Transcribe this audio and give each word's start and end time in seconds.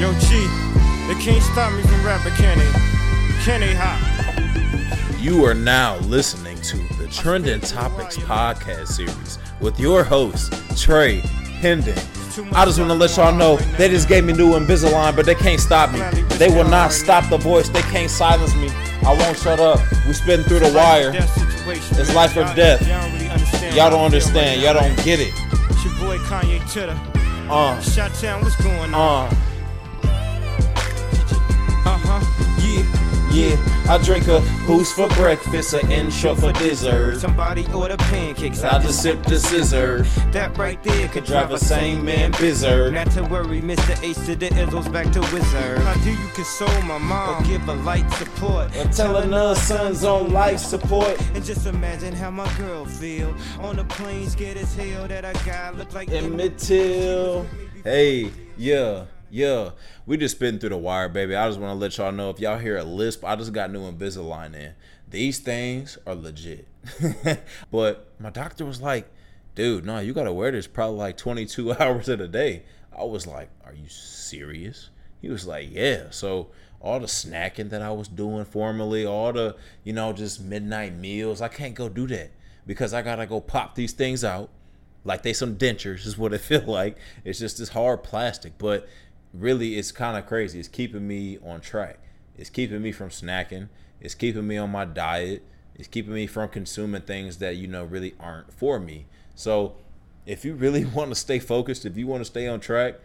Yo, 0.00 0.14
G, 0.14 0.46
they 1.08 1.20
can't 1.20 1.42
stop 1.42 1.74
me 1.74 1.82
from 1.82 2.02
rapping, 2.02 2.32
can 2.32 2.56
they? 2.56 2.70
Can 3.44 3.60
they 3.60 3.74
hop? 3.74 5.20
You 5.20 5.44
are 5.44 5.52
now 5.52 5.98
listening 5.98 6.58
to 6.62 6.78
the 6.96 7.06
Trending 7.12 7.60
Topics 7.60 8.16
podcast 8.16 8.86
series 8.86 9.38
with 9.60 9.78
your 9.78 10.02
host, 10.02 10.54
Trey 10.82 11.16
Hendon. 11.60 11.98
I 12.54 12.64
just 12.64 12.78
want 12.78 12.90
to 12.90 12.94
let 12.94 13.14
y'all 13.18 13.34
know 13.34 13.58
they 13.76 13.90
just 13.90 14.08
gave 14.08 14.24
me 14.24 14.32
new 14.32 14.52
Invisalign, 14.52 15.14
but 15.14 15.26
they 15.26 15.34
can't 15.34 15.60
stop 15.60 15.92
me. 15.92 16.00
They 16.38 16.48
will 16.48 16.66
not 16.66 16.92
stop 16.92 17.28
the 17.28 17.36
voice. 17.36 17.68
They 17.68 17.82
can't 17.82 18.10
silence 18.10 18.54
me. 18.54 18.70
I 19.06 19.14
won't 19.14 19.36
shut 19.36 19.60
up. 19.60 19.80
We 20.06 20.14
spitting 20.14 20.46
through 20.46 20.60
the 20.60 20.72
wire. 20.72 21.12
It's 21.14 22.14
life 22.14 22.34
or 22.38 22.44
death. 22.54 22.80
Y'all 23.76 23.90
don't 23.90 24.06
understand. 24.06 24.62
Y'all 24.62 24.72
don't 24.72 24.96
get 25.04 25.20
it. 25.20 25.34
It's 25.68 25.84
your 25.84 25.94
boy 25.98 26.16
Kanye 26.20 26.66
Titter. 26.72 26.98
Uh, 27.50 27.78
Shot 27.82 28.42
what's 28.42 28.56
going 28.62 28.94
on? 28.94 29.36
Yeah. 33.32 33.56
I 33.88 33.98
drink 33.98 34.28
a 34.28 34.40
boost 34.66 34.94
for 34.94 35.08
breakfast, 35.08 35.74
an 35.74 35.90
intro 35.90 36.34
for 36.34 36.52
dessert. 36.52 37.18
Somebody 37.20 37.66
order 37.72 37.96
pancakes. 37.96 38.62
I 38.62 38.80
just 38.82 39.02
sip 39.02 39.22
the 39.24 39.38
scissor. 39.38 40.02
That 40.32 40.56
right 40.56 40.82
there 40.82 41.08
could 41.08 41.24
Drive 41.24 41.50
a 41.52 41.58
sane 41.58 42.04
man 42.04 42.32
bizzard. 42.32 42.92
Not 42.92 43.10
to 43.12 43.22
worry, 43.22 43.60
Mr. 43.60 44.02
Ace 44.02 44.24
to 44.26 44.34
the 44.34 44.48
Izzles 44.48 44.92
back 44.92 45.12
to 45.12 45.20
Wizard. 45.32 45.78
How 45.78 45.94
do 46.02 46.10
you 46.10 46.28
console 46.34 46.82
my 46.82 46.98
mom 46.98 47.42
or 47.42 47.46
give 47.46 47.68
a 47.68 47.74
light 47.74 48.10
support? 48.14 48.74
Or 48.76 48.84
telling 48.92 49.30
her 49.30 49.54
son's 49.54 50.04
on 50.04 50.32
life 50.32 50.58
support. 50.58 51.20
And 51.34 51.44
just 51.44 51.66
imagine 51.66 52.14
how 52.14 52.30
my 52.30 52.52
girl 52.58 52.84
feel 52.84 53.34
on 53.60 53.76
the 53.76 53.84
plane, 53.84 54.28
scared 54.28 54.56
as 54.56 54.74
hell 54.74 55.06
that 55.08 55.24
I 55.24 55.32
got 55.44 55.76
look 55.76 55.92
like 55.92 56.10
Emmett 56.10 56.58
Till. 56.58 57.46
Hey, 57.84 58.30
yeah, 58.56 59.04
yeah. 59.30 59.70
We 60.06 60.16
just 60.16 60.36
spitting 60.36 60.60
through 60.60 60.70
the 60.70 60.76
wire, 60.76 61.08
baby. 61.08 61.34
I 61.34 61.48
just 61.48 61.60
want 61.60 61.70
to 61.70 61.80
let 61.80 61.96
y'all 61.98 62.12
know 62.12 62.30
if 62.30 62.40
y'all 62.40 62.58
hear 62.58 62.76
a 62.76 62.84
lisp, 62.84 63.24
I 63.24 63.36
just 63.36 63.52
got 63.52 63.70
new 63.70 63.90
Invisalign 63.90 64.54
in. 64.54 64.74
These 65.08 65.40
things 65.40 65.98
are 66.06 66.14
legit. 66.14 66.66
but 67.70 68.12
my 68.18 68.30
doctor 68.30 68.64
was 68.64 68.80
like, 68.80 69.10
dude, 69.54 69.84
no, 69.84 69.98
you 69.98 70.12
got 70.12 70.24
to 70.24 70.32
wear 70.32 70.50
this 70.50 70.66
probably 70.66 70.98
like 70.98 71.16
22 71.16 71.72
hours 71.80 72.08
of 72.08 72.18
the 72.18 72.28
day. 72.28 72.62
I 72.96 73.04
was 73.04 73.26
like, 73.26 73.50
are 73.64 73.74
you 73.74 73.88
serious? 73.88 74.90
He 75.20 75.28
was 75.28 75.46
like, 75.46 75.68
yeah. 75.70 76.10
So 76.10 76.48
all 76.80 77.00
the 77.00 77.06
snacking 77.06 77.70
that 77.70 77.82
I 77.82 77.90
was 77.92 78.08
doing 78.08 78.44
formerly, 78.44 79.04
all 79.04 79.32
the, 79.32 79.56
you 79.84 79.92
know, 79.92 80.12
just 80.12 80.40
midnight 80.40 80.94
meals, 80.94 81.40
I 81.40 81.48
can't 81.48 81.74
go 81.74 81.88
do 81.88 82.06
that 82.08 82.30
because 82.66 82.94
I 82.94 83.02
got 83.02 83.16
to 83.16 83.26
go 83.26 83.40
pop 83.40 83.74
these 83.74 83.92
things 83.92 84.24
out 84.24 84.50
like 85.04 85.22
they 85.22 85.32
some 85.32 85.56
dentures 85.56 86.06
is 86.06 86.18
what 86.18 86.32
it 86.32 86.38
feel 86.40 86.62
like. 86.62 86.96
It's 87.24 87.38
just 87.38 87.58
this 87.58 87.70
hard 87.70 88.02
plastic, 88.02 88.58
but 88.58 88.88
really 89.32 89.76
it's 89.76 89.92
kind 89.92 90.16
of 90.16 90.26
crazy. 90.26 90.58
It's 90.58 90.68
keeping 90.68 91.06
me 91.06 91.38
on 91.44 91.60
track. 91.60 91.98
It's 92.36 92.50
keeping 92.50 92.82
me 92.82 92.92
from 92.92 93.10
snacking. 93.10 93.68
It's 94.00 94.14
keeping 94.14 94.46
me 94.46 94.56
on 94.56 94.70
my 94.70 94.84
diet. 94.84 95.42
It's 95.74 95.88
keeping 95.88 96.14
me 96.14 96.26
from 96.26 96.48
consuming 96.48 97.02
things 97.02 97.38
that 97.38 97.56
you 97.56 97.66
know 97.66 97.84
really 97.84 98.14
aren't 98.18 98.52
for 98.52 98.78
me. 98.78 99.06
So, 99.34 99.76
if 100.26 100.44
you 100.44 100.54
really 100.54 100.84
want 100.96 101.10
to 101.10 101.14
stay 101.14 101.38
focused, 101.38 101.84
if 101.84 101.96
you 101.96 102.06
want 102.06 102.20
to 102.20 102.24
stay 102.26 102.46
on 102.48 102.60
track, 102.60 102.96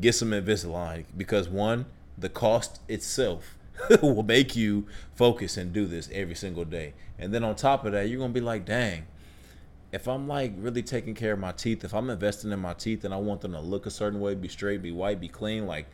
get 0.00 0.14
some 0.14 0.30
Invisalign 0.30 1.04
because 1.16 1.48
one, 1.48 1.86
the 2.16 2.28
cost 2.28 2.80
itself 2.88 3.56
will 4.02 4.22
make 4.22 4.56
you 4.56 4.86
focus 5.14 5.56
and 5.56 5.72
do 5.72 5.86
this 5.86 6.08
every 6.12 6.34
single 6.34 6.64
day. 6.64 6.94
And 7.18 7.32
then 7.32 7.44
on 7.44 7.54
top 7.56 7.84
of 7.84 7.92
that, 7.92 8.08
you're 8.08 8.18
gonna 8.18 8.32
be 8.32 8.40
like, 8.40 8.64
dang, 8.64 9.06
if 9.94 10.08
I'm 10.08 10.26
like 10.26 10.52
really 10.56 10.82
taking 10.82 11.14
care 11.14 11.34
of 11.34 11.38
my 11.38 11.52
teeth, 11.52 11.84
if 11.84 11.94
I'm 11.94 12.10
investing 12.10 12.50
in 12.50 12.58
my 12.58 12.74
teeth 12.74 13.04
and 13.04 13.14
I 13.14 13.16
want 13.16 13.42
them 13.42 13.52
to 13.52 13.60
look 13.60 13.86
a 13.86 13.90
certain 13.90 14.18
way, 14.18 14.34
be 14.34 14.48
straight, 14.48 14.82
be 14.82 14.90
white, 14.90 15.20
be 15.20 15.28
clean, 15.28 15.68
like, 15.68 15.86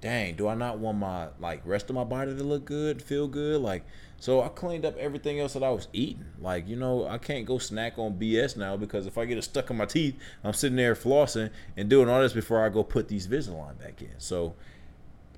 dang, 0.00 0.36
do 0.36 0.46
I 0.46 0.54
not 0.54 0.78
want 0.78 0.98
my 0.98 1.28
like 1.40 1.60
rest 1.64 1.90
of 1.90 1.96
my 1.96 2.04
body 2.04 2.34
to 2.34 2.44
look 2.44 2.64
good, 2.64 3.02
feel 3.02 3.26
good? 3.26 3.60
Like, 3.60 3.84
so 4.20 4.40
I 4.40 4.48
cleaned 4.48 4.84
up 4.84 4.96
everything 4.98 5.40
else 5.40 5.54
that 5.54 5.64
I 5.64 5.70
was 5.70 5.88
eating. 5.92 6.26
Like, 6.40 6.68
you 6.68 6.76
know, 6.76 7.08
I 7.08 7.18
can't 7.18 7.44
go 7.44 7.58
snack 7.58 7.98
on 7.98 8.20
BS 8.20 8.56
now 8.56 8.76
because 8.76 9.04
if 9.06 9.18
I 9.18 9.24
get 9.24 9.36
it 9.36 9.42
stuck 9.42 9.68
in 9.68 9.76
my 9.76 9.84
teeth, 9.84 10.16
I'm 10.44 10.52
sitting 10.52 10.76
there 10.76 10.94
flossing 10.94 11.50
and 11.76 11.90
doing 11.90 12.08
all 12.08 12.20
this 12.20 12.32
before 12.32 12.64
I 12.64 12.68
go 12.68 12.84
put 12.84 13.08
these 13.08 13.26
Invisalign 13.26 13.80
back 13.80 14.00
in. 14.00 14.14
So, 14.18 14.54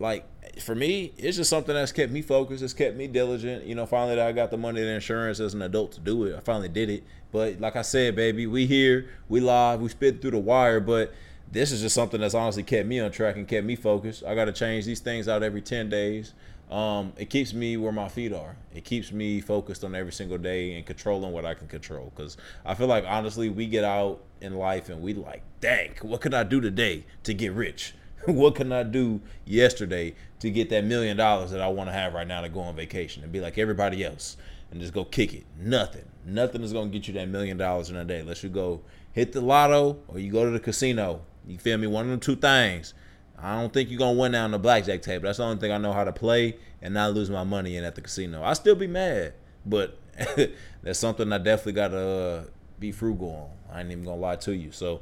like 0.03 0.27
for 0.61 0.75
me, 0.75 1.13
it's 1.17 1.37
just 1.37 1.49
something 1.49 1.75
that's 1.75 1.93
kept 1.93 2.13
me 2.13 2.21
focused. 2.21 2.63
It's 2.63 2.75
kept 2.75 2.97
me 2.97 3.07
diligent. 3.07 3.65
You 3.65 3.77
know, 3.77 3.87
finally 3.87 4.21
I 4.21 4.33
got 4.33 4.51
the 4.51 4.59
money 4.59 4.81
and 4.81 4.91
insurance 4.91 5.41
as 5.41 5.55
an 5.55 5.63
adult 5.63 5.93
to 5.93 6.01
do 6.01 6.25
it. 6.25 6.37
I 6.37 6.41
finally 6.41 6.69
did 6.69 6.91
it. 6.91 7.05
But 7.31 7.61
like 7.61 7.77
I 7.77 7.83
said, 7.83 8.17
baby, 8.17 8.47
we 8.47 8.67
here, 8.67 9.09
we 9.29 9.41
live, 9.41 9.81
we 9.81 9.89
spit 9.89 10.21
through 10.21 10.33
the 10.33 10.39
wire. 10.39 10.81
But 10.81 11.15
this 11.51 11.71
is 11.71 11.81
just 11.81 11.95
something 11.95 12.21
that's 12.21 12.35
honestly 12.35 12.65
kept 12.65 12.87
me 12.89 13.01
on 13.01 13.11
track 13.13 13.37
and 13.37 13.47
kept 13.47 13.65
me 13.65 13.77
focused. 13.77 14.25
I 14.25 14.35
got 14.35 14.47
to 14.47 14.53
change 14.53 14.85
these 14.85 15.01
things 15.01 15.29
out 15.29 15.43
every 15.43 15.63
ten 15.63 15.89
days. 15.89 16.35
Um, 16.71 17.13
it 17.17 17.31
keeps 17.31 17.55
me 17.55 17.77
where 17.77 17.93
my 17.93 18.09
feet 18.09 18.33
are. 18.33 18.57
It 18.75 18.85
keeps 18.85 19.13
me 19.13 19.41
focused 19.41 19.85
on 19.85 19.95
every 19.95 20.13
single 20.13 20.39
day 20.39 20.75
and 20.75 20.85
controlling 20.85 21.31
what 21.33 21.45
I 21.45 21.55
can 21.55 21.69
control. 21.69 22.13
Because 22.15 22.37
I 22.67 22.75
feel 22.75 22.89
like 22.89 23.05
honestly, 23.07 23.51
we 23.51 23.67
get 23.67 23.85
out 23.85 24.21
in 24.41 24.55
life 24.55 24.89
and 24.89 25.01
we 25.01 25.15
like, 25.15 25.43
dang, 25.61 25.95
what 26.03 26.21
can 26.23 26.35
I 26.35 26.43
do 26.43 26.61
today 26.61 27.05
to 27.23 27.35
get 27.35 27.53
rich? 27.53 27.95
what 28.27 28.55
can 28.55 28.73
I 28.73 28.83
do 28.83 29.21
yesterday 29.45 30.15
to 30.41 30.51
get 30.51 30.71
that 30.71 30.85
million 30.85 31.17
dollars 31.17 31.51
that 31.51 31.61
I 31.61 31.69
want 31.69 31.89
to 31.89 31.93
have 31.93 32.15
right 32.15 32.27
now 32.27 32.41
to 32.41 32.49
go 32.49 32.61
on 32.61 32.77
vacation 32.77 33.23
and 33.23 33.33
be 33.33 33.41
like 33.41 33.59
everybody 33.59 34.05
else 34.05 34.37
and 34.71 34.81
just 34.81 34.93
go 34.93 35.05
kick 35.05 35.35
it? 35.35 35.45
Nothing. 35.59 36.05
Nothing 36.25 36.63
is 36.63 36.73
going 36.73 36.91
to 36.91 36.99
get 36.99 37.09
you 37.09 37.15
that 37.15 37.29
million 37.29 37.57
dollars 37.57 37.91
in 37.91 37.97
a 37.97 38.05
day 38.05 38.21
unless 38.21 38.43
you 38.43 38.49
go 38.49 38.81
hit 39.13 39.33
the 39.33 39.41
lotto 39.41 39.99
or 40.09 40.19
you 40.19 40.31
go 40.31 40.45
to 40.45 40.51
the 40.51 40.61
casino. 40.61 41.23
You 41.47 41.59
feel 41.59 41.79
me? 41.79 41.87
One 41.87 42.11
of 42.11 42.21
the 42.21 42.25
two 42.25 42.37
things. 42.37 42.95
I 43.39 43.61
don't 43.61 43.73
think 43.73 43.91
you're 43.91 43.99
going 43.99 44.15
to 44.15 44.21
win 44.21 44.33
down 44.33 44.53
the 44.53 44.59
blackjack 44.59 45.03
table. 45.03 45.25
That's 45.25 45.39
the 45.39 45.45
only 45.45 45.59
thing 45.59 45.73
I 45.73 45.79
know 45.79 45.93
how 45.93 46.05
to 46.05 46.13
play 46.13 46.57
and 46.81 46.95
not 46.95 47.13
lose 47.13 47.29
my 47.29 47.43
money 47.43 47.77
in 47.77 47.83
at 47.83 47.97
the 47.97 48.01
casino. 48.01 48.43
I 48.45 48.53
still 48.53 48.77
be 48.77 48.87
mad, 48.87 49.35
but 49.67 49.99
that's 50.83 50.99
something 51.01 51.33
I 51.33 51.39
definitely 51.39 51.73
got 51.73 51.89
to 51.89 51.99
uh, 51.99 52.45
be 52.79 52.93
frugal 52.93 53.51
on. 53.71 53.77
I 53.77 53.81
ain't 53.81 53.91
even 53.91 54.05
going 54.05 54.19
to 54.19 54.23
lie 54.23 54.37
to 54.37 54.55
you. 54.55 54.71
So 54.71 55.01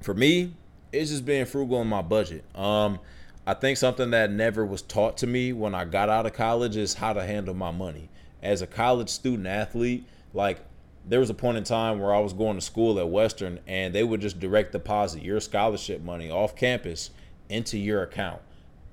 for 0.00 0.14
me, 0.14 0.54
it's 0.92 1.10
just 1.10 1.24
being 1.24 1.44
frugal 1.44 1.80
in 1.80 1.88
my 1.88 2.02
budget. 2.02 2.44
Um, 2.54 2.98
I 3.46 3.54
think 3.54 3.78
something 3.78 4.10
that 4.10 4.30
never 4.30 4.64
was 4.64 4.82
taught 4.82 5.16
to 5.18 5.26
me 5.26 5.52
when 5.52 5.74
I 5.74 5.84
got 5.84 6.08
out 6.08 6.26
of 6.26 6.34
college 6.34 6.76
is 6.76 6.94
how 6.94 7.12
to 7.12 7.24
handle 7.24 7.54
my 7.54 7.70
money. 7.70 8.08
As 8.42 8.62
a 8.62 8.66
college 8.66 9.08
student 9.08 9.46
athlete, 9.46 10.04
like 10.34 10.60
there 11.06 11.20
was 11.20 11.30
a 11.30 11.34
point 11.34 11.56
in 11.56 11.64
time 11.64 11.98
where 11.98 12.14
I 12.14 12.20
was 12.20 12.32
going 12.32 12.56
to 12.56 12.60
school 12.60 12.98
at 12.98 13.08
Western 13.08 13.60
and 13.66 13.94
they 13.94 14.04
would 14.04 14.20
just 14.20 14.38
direct 14.38 14.72
deposit 14.72 15.22
your 15.22 15.40
scholarship 15.40 16.02
money 16.02 16.30
off 16.30 16.54
campus 16.56 17.10
into 17.48 17.78
your 17.78 18.02
account. 18.02 18.42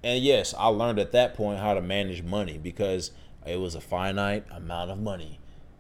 And 0.04 0.24
yes, 0.24 0.54
I 0.58 0.68
learned 0.68 1.00
at 1.00 1.12
that 1.12 1.34
point 1.34 1.60
how 1.60 1.74
to 1.74 1.82
manage 1.82 2.24
money 2.24 2.58
because 2.58 3.12
it 3.46 3.60
was 3.60 3.76
a 3.76 3.82
finite 3.82 4.46
amount 4.52 4.92
of 4.92 5.00
money. 5.00 5.40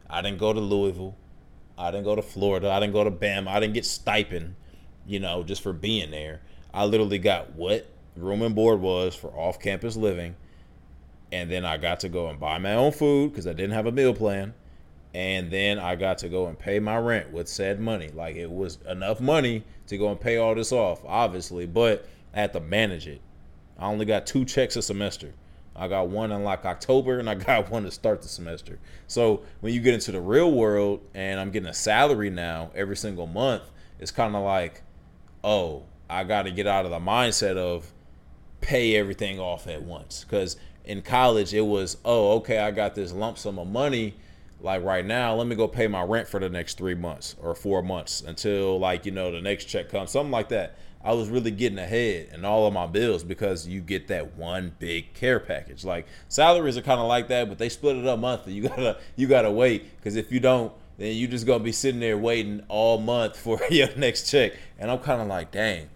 I 0.10 0.22
didn't 0.22 0.40
go 0.40 0.52
to 0.52 0.60
Louisville. 0.60 1.16
I 1.78 1.92
didn't 1.92 2.06
go 2.06 2.16
to 2.16 2.22
Florida. 2.22 2.70
I 2.72 2.80
didn't 2.80 2.94
go 2.94 3.04
to 3.04 3.12
Bama. 3.12 3.48
I 3.48 3.60
didn't 3.60 3.74
get 3.74 3.86
stipend 3.86 4.56
you 5.06 5.20
know, 5.20 5.44
just 5.44 5.62
for 5.62 5.74
being 5.74 6.12
there. 6.12 6.42
I 6.74 6.86
literally 6.86 7.20
got 7.20 7.56
what 7.56 7.88
room 8.16 8.42
and 8.42 8.56
board 8.56 8.82
was 8.82 9.16
for 9.16 9.30
off 9.30 9.60
campus 9.60 9.96
living. 9.96 10.36
And 11.32 11.52
then 11.52 11.66
I 11.66 11.78
got 11.78 12.00
to 12.02 12.10
go 12.10 12.30
and 12.30 12.40
buy 12.40 12.58
my 12.60 12.74
own 12.74 12.92
food 12.92 13.32
because 13.32 13.48
I 13.48 13.54
didn't 13.54 13.72
have 13.72 13.86
a 13.86 13.92
meal 13.92 14.14
plan. 14.14 14.54
And 15.14 15.50
then 15.50 15.80
I 15.80 15.96
got 15.96 16.18
to 16.20 16.30
go 16.30 16.48
and 16.48 16.60
pay 16.60 16.80
my 16.80 16.98
rent 16.98 17.32
with 17.32 17.48
said 17.48 17.80
money. 17.80 18.10
Like 18.10 18.36
it 18.36 18.52
was 18.52 18.80
enough 18.88 19.22
money 19.22 19.64
to 19.88 19.98
go 19.98 20.10
and 20.10 20.20
pay 20.20 20.38
all 20.38 20.56
this 20.56 20.72
off, 20.72 21.02
obviously, 21.06 21.66
but 21.66 22.06
I 22.34 22.42
had 22.42 22.54
to 22.54 22.60
manage 22.60 23.08
it. 23.08 23.22
I 23.78 23.88
only 23.88 24.06
got 24.06 24.28
two 24.28 24.46
checks 24.46 24.76
a 24.76 24.82
semester. 24.82 25.34
I 25.76 25.88
got 25.88 26.08
one 26.08 26.32
in 26.32 26.44
like 26.44 26.66
October 26.66 27.20
and 27.20 27.30
I 27.30 27.36
got 27.36 27.70
one 27.70 27.84
to 27.84 27.92
start 27.92 28.22
the 28.22 28.28
semester. 28.28 28.80
So 29.08 29.44
when 29.62 29.74
you 29.74 29.82
get 29.82 29.94
into 29.94 30.12
the 30.12 30.22
real 30.22 30.52
world 30.52 31.02
and 31.14 31.40
I'm 31.40 31.52
getting 31.52 31.70
a 31.70 31.74
salary 31.74 32.30
now 32.30 32.72
every 32.76 32.98
single 32.98 33.28
month, 33.28 33.64
it's 34.00 34.12
kind 34.12 34.36
of 34.36 34.44
like, 34.44 34.82
oh, 35.46 35.84
I 36.10 36.24
got 36.24 36.44
to 36.44 36.52
get 36.52 36.68
out 36.68 36.84
of 36.86 36.92
the 36.92 37.00
mindset 37.00 37.56
of 37.56 37.94
pay 38.60 38.96
everything 38.96 39.40
off 39.40 39.68
at 39.68 39.84
once. 39.84 40.26
Because 40.26 40.58
in 40.84 41.04
college, 41.04 41.54
it 41.54 41.62
was, 41.62 41.98
oh, 42.04 42.34
okay, 42.38 42.58
I 42.58 42.72
got 42.72 42.96
this 42.96 43.14
lump 43.14 43.38
sum 43.38 43.60
of 43.60 43.68
money. 43.68 44.16
Like 44.60 44.84
right 44.84 45.06
now, 45.06 45.36
let 45.36 45.46
me 45.46 45.56
go 45.56 45.68
pay 45.68 45.88
my 45.88 46.02
rent 46.02 46.28
for 46.28 46.40
the 46.40 46.50
next 46.50 46.78
three 46.78 46.96
months 46.96 47.36
or 47.40 47.54
four 47.54 47.84
months 47.84 48.22
until, 48.22 48.80
like, 48.80 49.06
you 49.06 49.12
know, 49.12 49.32
the 49.32 49.42
next 49.42 49.66
check 49.66 49.90
comes, 49.90 50.12
something 50.12 50.32
like 50.32 50.50
that. 50.50 50.78
I 51.04 51.14
was 51.14 51.30
really 51.30 51.52
getting 51.52 51.78
ahead 51.78 52.30
in 52.34 52.44
all 52.46 52.66
of 52.66 52.74
my 52.74 52.88
bills 52.88 53.24
because 53.24 53.68
you 53.68 53.80
get 53.80 54.08
that 54.08 54.36
one 54.36 54.74
big 54.80 55.14
care 55.14 55.40
package. 55.40 55.86
Like 55.86 56.08
salaries 56.30 56.78
are 56.78 56.82
kind 56.82 57.00
of 57.00 57.08
like 57.08 57.28
that, 57.28 57.48
but 57.48 57.60
they 57.60 57.70
split 57.70 57.96
it 57.96 58.08
up 58.08 58.18
monthly. 58.18 58.54
You 58.54 58.68
gotta 58.68 58.98
you 59.16 59.28
gotta 59.28 59.52
wait 59.52 59.96
because 59.98 60.16
if 60.16 60.32
you 60.32 60.40
don't, 60.40 60.74
then 60.98 61.16
you 61.16 61.28
just 61.28 61.46
gonna 61.46 61.64
be 61.64 61.72
sitting 61.72 62.00
there 62.00 62.18
waiting 62.18 62.64
all 62.68 62.98
month 63.00 63.38
for 63.38 63.60
your 63.70 63.96
next 63.96 64.30
check. 64.30 64.54
And 64.80 64.90
I'm 64.90 65.00
kind 65.00 65.22
of 65.22 65.28
like, 65.28 65.52
dang, 65.52 65.90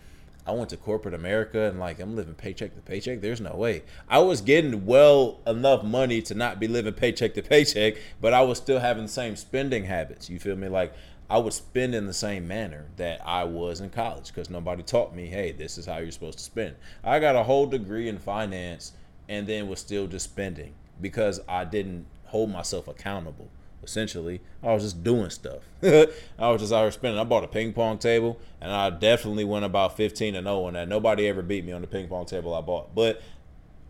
I 0.46 0.52
went 0.52 0.70
to 0.72 0.78
corporate 0.78 1.14
America 1.14 1.64
and 1.64 1.80
like 1.80 2.00
I'm 2.00 2.16
living 2.16 2.34
paycheck 2.34 2.76
to 2.76 2.82
paycheck. 2.82 3.22
There's 3.22 3.42
no 3.42 3.56
way. 3.56 3.84
I 4.10 4.20
was 4.20 4.42
getting 4.42 4.86
well 4.86 5.40
enough 5.46 5.84
money 5.84 6.22
to 6.24 6.34
not 6.34 6.60
be 6.60 6.68
living 6.68 6.94
paycheck 6.94 7.36
to 7.36 7.44
paycheck, 7.44 7.96
but 8.20 8.34
I 8.34 8.42
was 8.42 8.58
still 8.58 8.80
having 8.80 9.04
the 9.04 9.10
same 9.10 9.36
spending 9.36 9.86
habits. 9.86 10.30
You 10.30 10.40
feel 10.40 10.56
me? 10.56 10.68
Like 10.68 10.94
I 11.30 11.38
would 11.38 11.54
spend 11.54 11.94
in 11.94 12.08
the 12.08 12.14
same 12.14 12.48
manner 12.48 12.88
that 12.98 13.22
I 13.24 13.44
was 13.44 13.82
in 13.82 13.92
college 13.92 14.30
because 14.30 14.50
nobody 14.50 14.82
taught 14.82 15.16
me, 15.16 15.28
hey, 15.28 15.52
this 15.52 15.78
is 15.78 15.86
how 15.86 16.00
you're 16.00 16.12
supposed 16.12 16.40
to 16.40 16.44
spend. 16.44 16.76
I 17.04 17.20
got 17.20 17.36
a 17.36 17.44
whole 17.44 17.68
degree 17.68 18.10
in 18.10 18.18
finance 18.18 18.94
and 19.28 19.46
then 19.46 19.68
was 19.68 19.80
still 19.80 20.08
just 20.08 20.26
spending 20.26 20.74
because 21.00 21.40
I 21.48 21.66
didn't 21.66 22.08
hold 22.26 22.50
myself 22.50 22.88
accountable. 22.88 23.50
Essentially, 23.84 24.42
I 24.62 24.74
was 24.74 24.84
just 24.84 25.04
doing 25.04 25.30
stuff. 25.30 25.64
I 25.84 26.08
was 26.38 26.62
just 26.62 26.74
out 26.74 26.82
here 26.82 26.92
spending. 26.92 27.20
I 27.20 27.24
bought 27.24 27.44
a 27.44 27.48
ping 27.48 27.74
pong 27.74 27.98
table, 27.98 28.40
and 28.60 28.72
I 28.72 28.90
definitely 28.90 29.46
went 29.46 29.66
about 29.66 29.96
15 29.96 30.36
and 30.36 30.46
0 30.46 30.66
on 30.66 30.74
that. 30.74 30.88
Nobody 30.88 31.28
ever 31.28 31.42
beat 31.42 31.66
me 31.66 31.72
on 31.72 31.82
the 31.82 31.88
ping 31.88 32.08
pong 32.08 32.26
table 32.26 32.54
I 32.54 32.62
bought. 32.62 32.94
But 32.94 33.22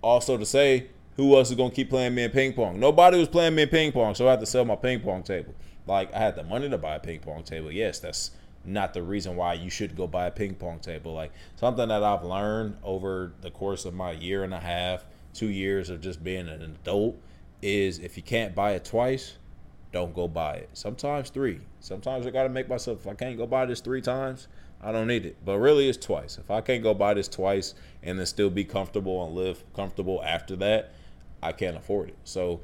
also 0.01 0.37
to 0.37 0.45
say, 0.45 0.87
who 1.15 1.35
else 1.35 1.49
is 1.49 1.57
gonna 1.57 1.71
keep 1.71 1.89
playing 1.89 2.15
me 2.15 2.23
in 2.23 2.31
ping 2.31 2.53
pong? 2.53 2.79
Nobody 2.79 3.17
was 3.17 3.27
playing 3.27 3.55
me 3.55 3.63
in 3.63 3.69
ping 3.69 3.91
pong, 3.91 4.15
so 4.15 4.27
I 4.27 4.31
had 4.31 4.39
to 4.39 4.45
sell 4.45 4.63
my 4.63 4.75
ping 4.75 5.01
pong 5.01 5.23
table. 5.23 5.53
Like 5.85 6.13
I 6.13 6.19
had 6.19 6.35
the 6.35 6.43
money 6.43 6.69
to 6.69 6.77
buy 6.77 6.95
a 6.95 6.99
ping 6.99 7.19
pong 7.19 7.43
table. 7.43 7.71
Yes, 7.71 7.99
that's 7.99 8.31
not 8.63 8.93
the 8.93 9.01
reason 9.01 9.35
why 9.35 9.53
you 9.53 9.69
should 9.69 9.95
go 9.95 10.07
buy 10.07 10.27
a 10.27 10.31
ping 10.31 10.55
pong 10.55 10.79
table. 10.79 11.13
Like 11.13 11.31
something 11.55 11.87
that 11.87 12.03
I've 12.03 12.23
learned 12.23 12.77
over 12.83 13.33
the 13.41 13.51
course 13.51 13.85
of 13.85 13.93
my 13.93 14.11
year 14.11 14.43
and 14.43 14.53
a 14.53 14.59
half, 14.59 15.03
two 15.33 15.49
years 15.49 15.89
of 15.89 16.01
just 16.01 16.23
being 16.23 16.47
an 16.47 16.61
adult 16.61 17.17
is 17.61 17.99
if 17.99 18.15
you 18.15 18.23
can't 18.23 18.55
buy 18.55 18.71
it 18.71 18.85
twice, 18.85 19.35
don't 19.91 20.13
go 20.13 20.27
buy 20.27 20.55
it. 20.55 20.69
Sometimes 20.73 21.29
three. 21.29 21.61
Sometimes 21.79 22.25
I 22.25 22.29
gotta 22.29 22.49
make 22.49 22.69
myself 22.69 23.01
if 23.01 23.07
I 23.07 23.13
can't 23.13 23.37
go 23.37 23.47
buy 23.47 23.65
this 23.65 23.81
three 23.81 24.01
times, 24.01 24.47
I 24.81 24.91
don't 24.91 25.07
need 25.07 25.25
it. 25.25 25.37
But 25.43 25.59
really 25.59 25.89
it's 25.89 25.97
twice. 25.97 26.37
If 26.37 26.51
I 26.51 26.61
can't 26.61 26.83
go 26.83 26.93
buy 26.93 27.13
this 27.13 27.27
twice 27.27 27.73
and 28.03 28.19
then 28.19 28.25
still 28.25 28.49
be 28.49 28.63
comfortable 28.63 29.25
and 29.25 29.35
live 29.35 29.63
comfortable 29.73 30.23
after 30.23 30.55
that, 30.57 30.93
I 31.41 31.51
can't 31.51 31.77
afford 31.77 32.09
it. 32.09 32.17
So 32.23 32.61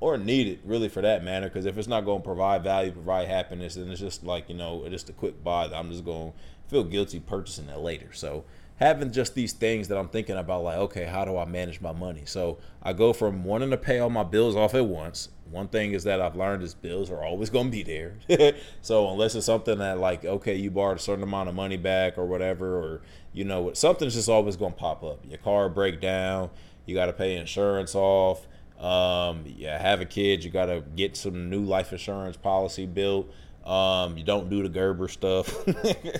or 0.00 0.16
need 0.16 0.46
it 0.46 0.60
really 0.64 0.88
for 0.88 1.02
that 1.02 1.24
matter 1.24 1.48
because 1.48 1.66
if 1.66 1.76
it's 1.76 1.88
not 1.88 2.04
going 2.04 2.20
to 2.20 2.24
provide 2.24 2.62
value 2.62 2.92
provide 2.92 3.26
happiness 3.26 3.74
then 3.74 3.90
it's 3.90 4.00
just 4.00 4.24
like 4.24 4.48
you 4.48 4.54
know 4.54 4.86
just 4.88 5.08
a 5.08 5.12
quick 5.12 5.42
buy 5.42 5.66
that 5.66 5.76
i'm 5.76 5.90
just 5.90 6.04
going 6.04 6.32
to 6.32 6.38
feel 6.68 6.84
guilty 6.84 7.18
purchasing 7.18 7.68
it 7.68 7.78
later 7.78 8.12
so 8.12 8.44
having 8.78 9.10
just 9.10 9.34
these 9.34 9.52
things 9.52 9.88
that 9.88 9.98
i'm 9.98 10.08
thinking 10.08 10.36
about 10.36 10.62
like 10.62 10.76
okay 10.76 11.04
how 11.04 11.24
do 11.24 11.36
i 11.36 11.44
manage 11.44 11.80
my 11.80 11.92
money 11.92 12.22
so 12.24 12.58
i 12.82 12.92
go 12.92 13.12
from 13.12 13.44
wanting 13.44 13.70
to 13.70 13.76
pay 13.76 13.98
all 13.98 14.10
my 14.10 14.22
bills 14.22 14.56
off 14.56 14.74
at 14.74 14.84
once 14.86 15.28
one 15.50 15.68
thing 15.68 15.92
is 15.92 16.04
that 16.04 16.20
i've 16.20 16.36
learned 16.36 16.62
is 16.62 16.74
bills 16.74 17.10
are 17.10 17.24
always 17.24 17.50
going 17.50 17.66
to 17.66 17.72
be 17.72 17.82
there 17.82 18.52
so 18.82 19.10
unless 19.10 19.34
it's 19.34 19.46
something 19.46 19.78
that 19.78 19.98
like 19.98 20.24
okay 20.24 20.54
you 20.54 20.70
borrowed 20.70 20.98
a 20.98 21.00
certain 21.00 21.24
amount 21.24 21.48
of 21.48 21.54
money 21.54 21.76
back 21.76 22.16
or 22.18 22.26
whatever 22.26 22.78
or 22.78 23.02
you 23.32 23.44
know 23.44 23.72
something's 23.72 24.14
just 24.14 24.28
always 24.28 24.56
going 24.56 24.72
to 24.72 24.78
pop 24.78 25.02
up 25.02 25.24
your 25.28 25.38
car 25.38 25.68
break 25.68 26.00
down 26.00 26.50
you 26.86 26.94
got 26.94 27.06
to 27.06 27.12
pay 27.12 27.36
insurance 27.36 27.94
off 27.94 28.46
um, 28.78 29.44
have 29.60 30.00
a 30.00 30.04
kid, 30.04 30.44
you 30.44 30.50
got 30.50 30.66
to 30.66 30.82
get 30.94 31.16
some 31.16 31.50
new 31.50 31.62
life 31.62 31.92
insurance 31.92 32.36
policy 32.36 32.86
built. 32.86 33.32
Um, 33.64 34.16
you 34.16 34.24
don't 34.24 34.48
do 34.48 34.62
the 34.62 34.68
Gerber 34.68 35.08
stuff. 35.08 35.52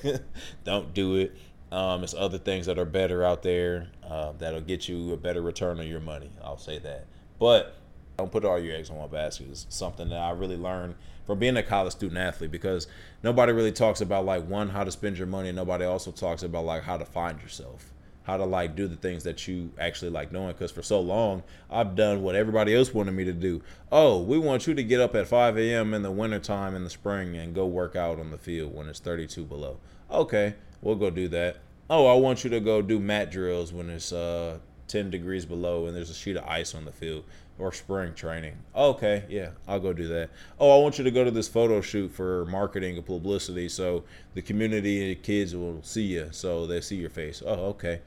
don't 0.64 0.92
do 0.92 1.16
it. 1.16 1.36
Um, 1.70 2.02
it's 2.02 2.14
other 2.14 2.38
things 2.38 2.66
that 2.66 2.78
are 2.78 2.84
better 2.84 3.24
out 3.24 3.42
there 3.42 3.88
uh, 4.02 4.32
that'll 4.38 4.60
get 4.60 4.88
you 4.88 5.12
a 5.12 5.16
better 5.16 5.42
return 5.42 5.78
on 5.78 5.86
your 5.86 6.00
money. 6.00 6.30
I'll 6.42 6.58
say 6.58 6.78
that. 6.78 7.06
But 7.38 7.76
don't 8.16 8.32
put 8.32 8.44
all 8.44 8.58
your 8.58 8.74
eggs 8.74 8.90
in 8.90 8.96
one 8.96 9.10
basket. 9.10 9.48
It's 9.50 9.66
something 9.68 10.08
that 10.08 10.18
I 10.18 10.30
really 10.30 10.56
learned 10.56 10.94
from 11.26 11.38
being 11.38 11.56
a 11.56 11.62
college 11.62 11.92
student 11.92 12.18
athlete 12.18 12.50
because 12.50 12.86
nobody 13.22 13.52
really 13.52 13.72
talks 13.72 14.00
about 14.00 14.24
like 14.24 14.48
one 14.48 14.70
how 14.70 14.84
to 14.84 14.90
spend 14.90 15.18
your 15.18 15.26
money. 15.26 15.52
Nobody 15.52 15.84
also 15.84 16.10
talks 16.10 16.42
about 16.42 16.64
like 16.64 16.82
how 16.82 16.96
to 16.96 17.04
find 17.04 17.40
yourself 17.42 17.92
how 18.28 18.36
to 18.36 18.44
like 18.44 18.76
do 18.76 18.86
the 18.86 18.96
things 18.96 19.24
that 19.24 19.48
you 19.48 19.72
actually 19.80 20.10
like 20.10 20.30
doing 20.30 20.48
because 20.48 20.70
for 20.70 20.82
so 20.82 21.00
long 21.00 21.42
i've 21.70 21.96
done 21.96 22.22
what 22.22 22.34
everybody 22.34 22.74
else 22.74 22.92
wanted 22.92 23.12
me 23.12 23.24
to 23.24 23.32
do 23.32 23.62
oh 23.90 24.20
we 24.20 24.38
want 24.38 24.66
you 24.66 24.74
to 24.74 24.84
get 24.84 25.00
up 25.00 25.14
at 25.14 25.26
5 25.26 25.56
a.m 25.56 25.94
in 25.94 26.02
the 26.02 26.10
wintertime 26.10 26.74
in 26.74 26.84
the 26.84 26.90
spring 26.90 27.34
and 27.36 27.54
go 27.54 27.64
work 27.64 27.96
out 27.96 28.20
on 28.20 28.30
the 28.30 28.36
field 28.36 28.74
when 28.74 28.86
it's 28.86 29.00
32 29.00 29.46
below 29.46 29.78
okay 30.10 30.54
we'll 30.82 30.96
go 30.96 31.10
do 31.10 31.28
that 31.28 31.56
oh 31.90 32.06
i 32.06 32.14
want 32.14 32.44
you 32.44 32.50
to 32.50 32.60
go 32.60 32.82
do 32.82 32.98
mat 32.98 33.30
drills 33.30 33.72
when 33.72 33.90
it's 33.90 34.12
uh 34.12 34.58
10 34.88 35.10
degrees 35.10 35.44
below 35.44 35.86
and 35.86 35.94
there's 35.94 36.10
a 36.10 36.14
sheet 36.14 36.36
of 36.36 36.44
ice 36.44 36.74
on 36.74 36.84
the 36.84 36.92
field 36.92 37.24
or 37.58 37.72
spring 37.72 38.14
training. 38.14 38.56
Okay, 38.74 39.24
yeah, 39.28 39.50
I'll 39.66 39.80
go 39.80 39.92
do 39.92 40.06
that. 40.08 40.30
Oh, 40.60 40.78
I 40.78 40.80
want 40.80 40.96
you 40.96 41.04
to 41.04 41.10
go 41.10 41.24
to 41.24 41.30
this 41.30 41.48
photo 41.48 41.80
shoot 41.80 42.08
for 42.10 42.46
marketing 42.46 42.96
and 42.96 43.04
publicity 43.04 43.68
so 43.68 44.04
the 44.34 44.40
community 44.40 45.12
and 45.12 45.22
kids 45.22 45.54
will 45.54 45.82
see 45.82 46.04
you 46.04 46.28
so 46.30 46.66
they 46.66 46.80
see 46.80 46.96
your 46.96 47.10
face. 47.10 47.42
Oh, 47.44 47.66
okay 47.70 48.00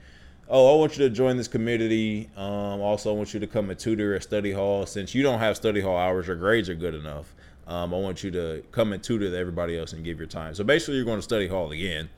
oh, 0.52 0.76
I 0.76 0.78
want 0.78 0.98
you 0.98 1.08
to 1.08 1.10
join 1.10 1.38
this 1.38 1.48
community. 1.48 2.30
Um, 2.36 2.82
also, 2.82 3.12
I 3.12 3.18
want 3.18 3.34
you 3.34 3.40
to 3.40 3.48
come 3.48 3.70
and 3.70 3.80
tutor 3.80 4.14
at 4.14 4.24
study 4.24 4.52
hall. 4.52 4.86
Since 4.86 5.16
you 5.16 5.24
don't 5.24 5.40
have 5.40 5.56
study 5.56 5.82
hall 5.82 5.98
hours, 5.98 6.28
your 6.28 6.36
grades 6.36 6.70
are 6.70 6.76
good 6.76 6.94
enough. 6.94 7.34
Um, 7.68 7.94
I 7.94 7.98
want 7.98 8.24
you 8.24 8.32
to 8.32 8.64
come 8.72 8.92
and 8.92 9.02
tutor 9.02 9.34
everybody 9.36 9.80
else 9.80 9.94
and 9.94 10.04
give 10.04 10.20
your 10.20 10.28
time. 10.28 10.54
So 10.54 10.64
basically, 10.64 10.96
you're 10.96 11.06
going 11.06 11.20
to 11.20 11.24
study 11.24 11.48
hall 11.48 11.72
again 11.72 12.10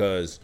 because 0.00 0.40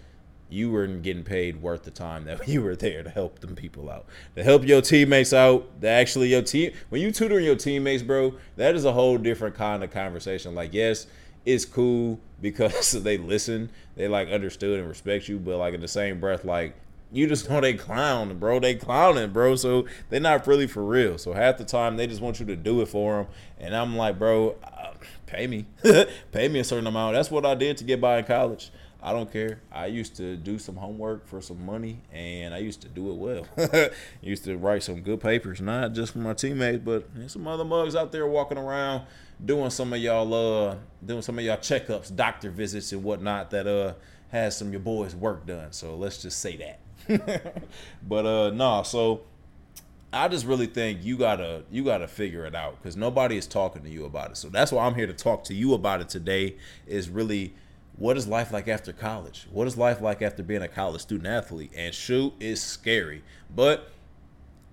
you 0.50 0.70
weren't 0.70 1.03
getting 1.03 1.25
paid 1.25 1.62
worth 1.62 1.85
the 1.85 1.91
time 1.91 2.26
that 2.26 2.47
you 2.49 2.61
were 2.61 2.76
there 2.76 3.03
to 3.03 3.08
help 3.08 3.38
them 3.38 3.55
people 3.55 3.91
out, 3.91 4.05
to 4.35 4.44
help 4.44 4.67
your 4.67 4.82
teammates 4.82 5.32
out. 5.32 5.81
To 5.81 5.88
actually 5.88 6.29
your 6.29 6.43
team, 6.43 6.73
when 6.91 7.00
you 7.00 7.11
tutor 7.11 7.41
your 7.41 7.56
teammates, 7.56 8.03
bro, 8.03 8.35
that 8.56 8.75
is 8.75 8.85
a 8.85 8.93
whole 8.93 9.17
different 9.17 9.55
kind 9.55 9.82
of 9.82 9.91
conversation. 9.91 10.55
Like, 10.55 10.75
yes, 10.75 11.06
it's 11.47 11.64
cool 11.64 12.20
because 12.43 12.93
they 13.03 13.17
listen, 13.17 13.70
they 13.97 14.08
like 14.08 14.29
understood 14.29 14.79
and 14.79 14.88
respect 14.88 15.26
you, 15.26 15.38
but 15.38 15.56
like 15.56 15.73
in 15.73 15.81
the 15.81 15.88
same 15.88 16.20
breath, 16.20 16.44
like 16.44 16.76
you 17.11 17.26
just 17.26 17.49
know 17.49 17.61
they 17.62 17.73
clown, 17.73 18.38
bro. 18.38 18.61
They 18.61 18.75
clowning, 18.75 19.32
bro. 19.32 19.56
So 19.56 19.87
they're 20.11 20.20
not 20.20 20.47
really 20.47 20.67
for 20.67 20.85
real. 20.85 21.17
So 21.17 21.32
half 21.32 21.56
the 21.56 21.64
time 21.64 21.97
they 21.97 22.06
just 22.06 22.20
want 22.20 22.41
you 22.41 22.47
to 22.47 22.56
do 22.56 22.82
it 22.82 22.88
for 22.88 23.23
them. 23.23 23.26
And 23.58 23.75
I'm 23.75 23.97
like, 23.97 24.19
bro, 24.19 24.56
uh, 24.62 24.94
pay 25.26 25.47
me, 25.47 25.67
pay 26.32 26.49
me 26.49 26.61
a 26.61 26.64
certain 26.64 26.87
amount. 26.87 27.14
That's 27.14 27.31
what 27.31 27.47
I 27.47 27.55
did 27.55 27.76
to 27.79 27.85
get 27.85 28.00
by 28.00 28.19
in 28.19 28.25
college. 28.25 28.70
I 29.06 29.12
don't 29.12 29.32
care. 29.32 29.61
I 29.70 29.87
used 29.87 30.17
to 30.17 30.37
do 30.37 30.58
some 30.58 30.75
homework 30.75 31.29
for 31.29 31.41
some 31.41 31.64
money, 31.64 32.00
and 32.12 32.53
I 32.53 32.58
used 32.58 32.81
to 32.81 32.88
do 32.88 33.08
it 33.12 33.14
well. 33.14 33.91
used 34.20 34.43
to 34.47 34.56
write 34.58 34.82
some 34.82 35.00
good 35.00 35.20
papers, 35.20 35.61
not 35.61 35.93
just 35.93 36.12
for 36.12 36.19
my 36.19 36.35
teammates, 36.35 36.82
but 36.85 37.08
some 37.29 37.47
other 37.47 37.64
mugs 37.64 37.94
out 37.94 38.11
there 38.11 38.26
walking 38.26 38.58
around 38.58 39.03
doing 39.44 39.70
some 39.70 39.93
of 39.93 40.00
y'all 40.00 40.35
uh 40.35 40.76
doing 41.05 41.23
some 41.23 41.38
of 41.38 41.44
y'all 41.44 41.56
checkups, 41.56 42.17
doctor 42.17 42.50
visits, 42.50 42.91
and 42.91 43.05
whatnot 43.05 43.53
that 43.53 43.69
uh 43.69 43.94
has 44.31 44.56
some 44.56 44.67
of 44.67 44.73
your 44.73 44.81
boys' 44.81 45.14
work 45.14 45.47
done. 45.47 45.70
So 45.70 45.94
let's 45.94 46.20
just 46.20 46.41
say 46.41 46.56
that. 47.06 47.62
but 48.08 48.26
uh 48.26 48.50
nah, 48.50 48.82
so 48.82 49.23
I 50.12 50.26
just 50.26 50.47
really 50.47 50.67
think 50.67 51.05
you 51.05 51.17
gotta 51.17 51.62
you 51.70 51.85
gotta 51.85 52.08
figure 52.08 52.44
it 52.44 52.56
out 52.56 52.82
because 52.82 52.97
nobody 52.97 53.37
is 53.37 53.47
talking 53.47 53.85
to 53.85 53.88
you 53.88 54.05
about 54.05 54.32
it. 54.32 54.37
So 54.37 54.49
that's 54.49 54.73
why 54.73 54.85
I'm 54.85 54.97
here 54.97 55.06
to 55.06 55.14
talk 55.14 55.44
to 55.44 55.55
you 55.55 55.75
about 55.75 56.00
it 56.00 56.08
today. 56.08 56.56
Is 56.88 57.08
really 57.08 57.55
what 57.96 58.16
is 58.16 58.26
life 58.26 58.52
like 58.52 58.69
after 58.69 58.93
college? 58.93 59.46
What 59.50 59.66
is 59.66 59.76
life 59.76 60.00
like 60.00 60.22
after 60.22 60.43
being 60.43 60.62
a 60.62 60.69
college 60.69 61.02
student 61.02 61.26
athlete? 61.26 61.72
And 61.75 61.94
shoot 61.94 62.34
it's 62.40 62.60
scary, 62.60 63.22
but 63.54 63.90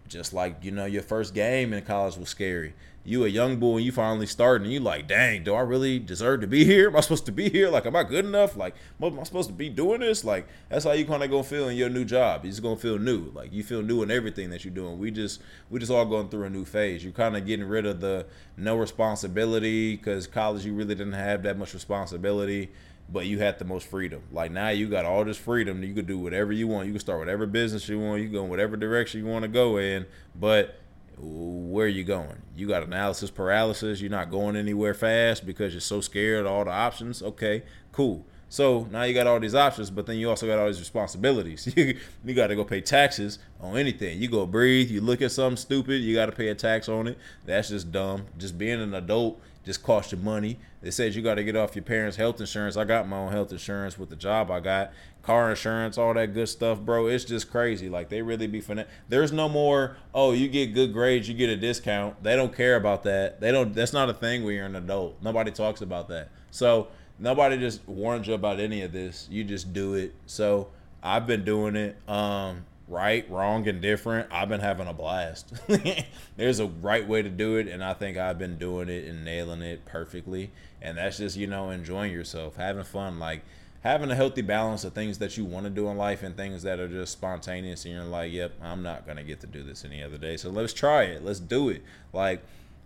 just 0.08 0.34
like 0.34 0.58
you 0.62 0.72
know 0.72 0.86
your 0.86 1.02
first 1.02 1.34
game 1.34 1.74
in 1.74 1.84
college 1.84 2.18
was 2.18 2.30
scary 2.30 2.74
you 3.06 3.26
a 3.26 3.28
young 3.28 3.58
boy 3.58 3.78
and 3.78 3.86
you 3.86 3.92
finally 3.92 4.26
starting 4.26 4.66
and 4.66 4.74
you 4.74 4.80
like, 4.80 5.08
dang, 5.08 5.44
do 5.44 5.54
I 5.54 5.62
really 5.62 6.00
deserve 6.00 6.40
to 6.42 6.48
be 6.48 6.64
here? 6.64 6.88
Am 6.88 6.96
I 6.96 7.02
supposed 7.02 7.26
to 7.26 7.34
be 7.34 7.50
here? 7.50 7.70
Like, 7.70 7.86
am 7.86 7.96
I 7.96 8.04
good 8.04 8.24
enough? 8.24 8.56
Like, 8.56 8.76
am 9.02 9.20
I 9.20 9.24
supposed 9.24 9.50
to 9.50 9.54
be 9.54 9.70
doing 9.70 10.00
this? 10.00 10.24
Like, 10.24 10.48
that's 10.70 10.86
how 10.86 10.94
you 10.94 11.06
kind 11.06 11.22
of 11.22 11.30
gonna 11.30 11.44
feel 11.44 11.68
in 11.68 11.76
your 11.76 11.90
new 11.90 12.06
job. 12.06 12.44
You're 12.44 12.52
just 12.52 12.64
gonna 12.64 12.78
feel 12.78 12.98
new. 12.98 13.32
Like 13.34 13.52
you 13.52 13.62
feel 13.64 13.82
new 13.82 14.04
in 14.04 14.12
everything 14.12 14.50
that 14.52 14.64
you're 14.64 14.74
doing. 14.74 15.00
We 15.00 15.12
just 15.12 15.42
we 15.70 15.80
just 15.80 15.92
all 15.92 16.06
going 16.06 16.30
through 16.30 16.46
a 16.46 16.50
new 16.50 16.64
phase. 16.64 17.04
You're 17.04 17.14
kind 17.14 17.36
of 17.36 17.46
getting 17.46 17.68
rid 17.68 17.86
of 17.86 18.00
the 18.00 18.26
no 18.56 18.78
responsibility 18.78 19.98
because 19.98 20.26
college 20.26 20.66
you 20.66 20.74
really 20.74 20.96
didn't 20.96 21.14
have 21.14 21.44
that 21.44 21.58
much 21.58 21.74
responsibility 21.74 22.72
but 23.14 23.28
you 23.28 23.38
had 23.38 23.60
the 23.60 23.66
most 23.66 23.88
freedom. 23.88 24.24
Like 24.32 24.52
now 24.52 24.70
you 24.70 24.90
got 24.90 25.06
all 25.06 25.24
this 25.24 25.38
freedom. 25.38 25.84
You 25.84 25.94
could 25.94 26.08
do 26.08 26.18
whatever 26.18 26.52
you 26.52 26.68
want. 26.68 26.88
You 26.88 26.94
can 26.94 27.00
start 27.00 27.20
whatever 27.20 27.46
business 27.46 27.88
you 27.88 28.00
want. 28.00 28.24
You 28.24 28.28
go 28.28 28.44
in 28.44 28.50
whatever 28.50 28.76
direction 28.76 29.24
you 29.24 29.32
want 29.32 29.44
to 29.44 29.50
go 29.50 29.78
in. 29.78 30.08
But 30.36 30.80
where 31.20 31.86
are 31.86 31.90
you 31.90 32.04
going? 32.04 32.42
You 32.58 32.68
got 32.68 32.82
analysis 32.82 33.30
paralysis. 33.30 34.02
You're 34.02 34.10
not 34.10 34.32
going 34.32 34.56
anywhere 34.56 34.96
fast 34.96 35.46
because 35.46 35.74
you're 35.74 35.82
so 35.82 36.02
scared 36.02 36.48
of 36.48 36.52
all 36.52 36.66
the 36.66 36.72
options. 36.72 37.22
Okay, 37.22 37.62
cool. 37.92 38.26
So 38.54 38.88
now 38.92 39.02
you 39.02 39.16
got 39.16 39.26
all 39.26 39.40
these 39.40 39.56
options, 39.56 39.90
but 39.90 40.06
then 40.06 40.18
you 40.18 40.30
also 40.30 40.46
got 40.46 40.60
all 40.60 40.68
these 40.68 40.78
responsibilities. 40.80 41.74
You, 41.76 41.98
you 42.24 42.36
got 42.36 42.48
to 42.48 42.56
go 42.56 42.64
pay 42.64 42.82
taxes 42.82 43.40
on 43.60 43.78
anything. 43.78 44.22
You 44.22 44.28
go 44.28 44.46
breathe, 44.46 44.92
you 44.92 45.02
look 45.02 45.24
at 45.24 45.32
something 45.32 45.58
stupid, 45.58 46.04
you 46.04 46.14
got 46.14 46.28
to 46.28 46.32
pay 46.34 46.50
a 46.50 46.56
tax 46.56 46.88
on 46.88 47.08
it. 47.08 47.18
That's 47.48 47.70
just 47.70 47.92
dumb. 47.92 48.28
Just 48.38 48.60
being 48.60 48.80
an 48.80 48.94
adult 48.94 49.42
just 49.66 49.82
costs 49.82 50.12
you 50.12 50.20
money. 50.20 50.60
It 50.84 50.92
says 50.92 51.16
you 51.16 51.24
got 51.24 51.36
to 51.36 51.44
get 51.44 51.56
off 51.56 51.76
your 51.76 51.84
parents' 51.84 52.16
health 52.16 52.40
insurance. 52.40 52.78
I 52.78 52.84
got 52.84 53.08
my 53.08 53.18
own 53.18 53.32
health 53.32 53.52
insurance 53.52 53.98
with 53.98 54.10
the 54.10 54.16
job 54.16 54.52
I 54.52 54.60
got, 54.60 54.92
car 55.24 55.50
insurance, 55.50 55.98
all 55.98 56.14
that 56.14 56.36
good 56.36 56.48
stuff, 56.48 56.80
bro. 56.80 57.08
It's 57.08 57.26
just 57.26 57.50
crazy. 57.50 57.90
Like 57.90 58.10
they 58.10 58.22
really 58.22 58.46
be 58.46 58.62
finna. 58.62 58.86
There's 59.10 59.32
no 59.32 59.50
more. 59.50 59.98
Oh, 60.14 60.32
you 60.32 60.48
get 60.48 60.76
good 60.76 60.94
grades, 60.94 61.28
you 61.28 61.34
get 61.34 61.50
a 61.50 61.58
discount. 61.58 62.22
They 62.22 62.36
don't 62.36 62.56
care 62.56 62.76
about 62.76 63.02
that. 63.04 63.42
They 63.42 63.52
don't. 63.52 63.74
That's 63.74 63.94
not 63.94 64.12
a 64.12 64.14
thing 64.14 64.44
when 64.44 64.54
you're 64.54 64.68
an 64.68 64.76
adult. 64.76 65.18
Nobody 65.24 65.50
talks 65.50 65.82
about 65.82 66.08
that. 66.10 66.30
So 66.52 66.90
nobody 67.20 67.58
just 67.58 67.88
warns 67.88 68.28
you 68.28 68.34
about 68.34 68.60
any 68.60 68.82
of 68.82 68.92
this. 68.92 69.28
You 69.32 69.44
just 69.44 69.74
do 69.74 69.94
it. 69.96 70.14
So 70.26 70.70
I've 71.02 71.28
been 71.28 71.44
doing 71.44 71.76
it. 71.76 71.98
Um, 72.08 72.66
right, 72.88 73.30
wrong, 73.30 73.68
and 73.68 73.82
different. 73.82 74.28
I've 74.32 74.50
been 74.50 74.62
having 74.62 74.88
a 74.88 74.94
blast. 74.94 75.54
There's 76.38 76.60
a 76.60 76.68
right 76.68 77.08
way 77.08 77.22
to 77.22 77.30
do 77.30 77.58
it, 77.58 77.68
and 77.68 77.84
I 77.84 77.94
think 77.94 78.18
I've 78.18 78.38
been 78.38 78.58
doing 78.58 78.90
it 78.90 79.06
and 79.06 79.26
nailing 79.26 79.62
it 79.62 79.86
perfectly. 79.86 80.52
And 80.82 80.98
that's 80.98 81.18
just, 81.18 81.38
you 81.38 81.48
know, 81.48 81.70
enjoying 81.70 82.12
yourself, 82.12 82.56
having 82.56 82.84
fun, 82.84 83.20
like 83.20 83.44
having 83.84 84.10
a 84.10 84.16
healthy 84.16 84.42
balance 84.42 84.86
of 84.86 84.94
things 84.94 85.18
that 85.18 85.38
you 85.38 85.44
want 85.44 85.66
to 85.66 85.70
do 85.70 85.90
in 85.90 85.98
life 85.98 86.24
and 86.24 86.38
things 86.38 86.64
that 86.64 86.80
are 86.80 86.88
just 86.88 87.12
spontaneous. 87.12 87.84
And 87.86 87.94
you're 87.94 88.04
like, 88.04 88.32
yep, 88.32 88.54
I'm 88.62 88.82
not 88.82 89.06
to 89.06 89.24
get 89.24 89.42
to 89.42 89.48
do 89.48 89.62
this 89.64 89.84
any 89.84 90.02
other 90.02 90.18
day. 90.18 90.38
So 90.38 90.50
let's 90.50 90.74
try 90.74 91.04
it. 91.04 91.24
Let's 91.24 91.40
do 91.40 91.70
it. 91.70 91.84
Like, 92.14 92.44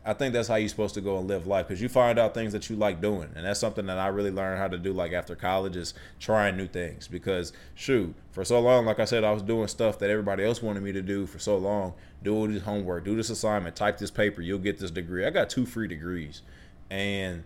I 0.08 0.14
think 0.14 0.34
that's 0.34 0.48
how 0.48 0.56
you're 0.56 0.70
supposed 0.70 0.94
to 0.94 1.02
go 1.02 1.18
and 1.18 1.28
live 1.28 1.48
life 1.48 1.68
because 1.68 1.82
you 1.82 1.90
find 1.90 2.18
out 2.18 2.34
things 2.34 2.54
that 2.54 2.70
you 2.70 2.78
like 2.78 3.02
doing, 3.02 3.30
and 3.36 3.46
that's 3.46 3.60
something 3.60 3.88
that 3.88 3.98
I 3.98 4.08
really 4.08 4.32
learned 4.32 4.58
how 4.58 4.70
to 4.70 4.78
do. 4.78 4.94
Like 4.94 5.12
after 5.12 5.36
college, 5.36 5.76
is 5.76 5.94
trying 6.18 6.56
new 6.56 6.68
things 6.68 7.10
because 7.10 7.52
shoot, 7.76 8.16
for 8.32 8.46
so 8.46 8.62
long, 8.62 8.86
like 8.86 9.02
I 9.02 9.06
said, 9.06 9.26
I 9.26 9.34
was 9.34 9.42
doing 9.42 9.68
stuff 9.68 10.00
that 10.00 10.10
everybody 10.10 10.46
else 10.46 10.64
wanted 10.64 10.82
me 10.82 10.94
to 10.94 11.02
do 11.02 11.26
for 11.26 11.40
so 11.40 11.58
long. 11.58 11.94
Do 12.24 12.34
all 12.34 12.48
this 12.48 12.64
homework, 12.64 13.04
do 13.04 13.18
this 13.18 13.30
assignment, 13.30 13.76
type 13.76 13.98
this 13.98 14.10
paper, 14.10 14.42
you'll 14.42 14.60
get 14.60 14.80
this 14.80 14.92
degree. 14.92 15.26
I 15.26 15.30
got 15.30 15.50
two 15.50 15.66
free 15.66 15.90
degrees, 15.90 16.42
and 16.90 17.44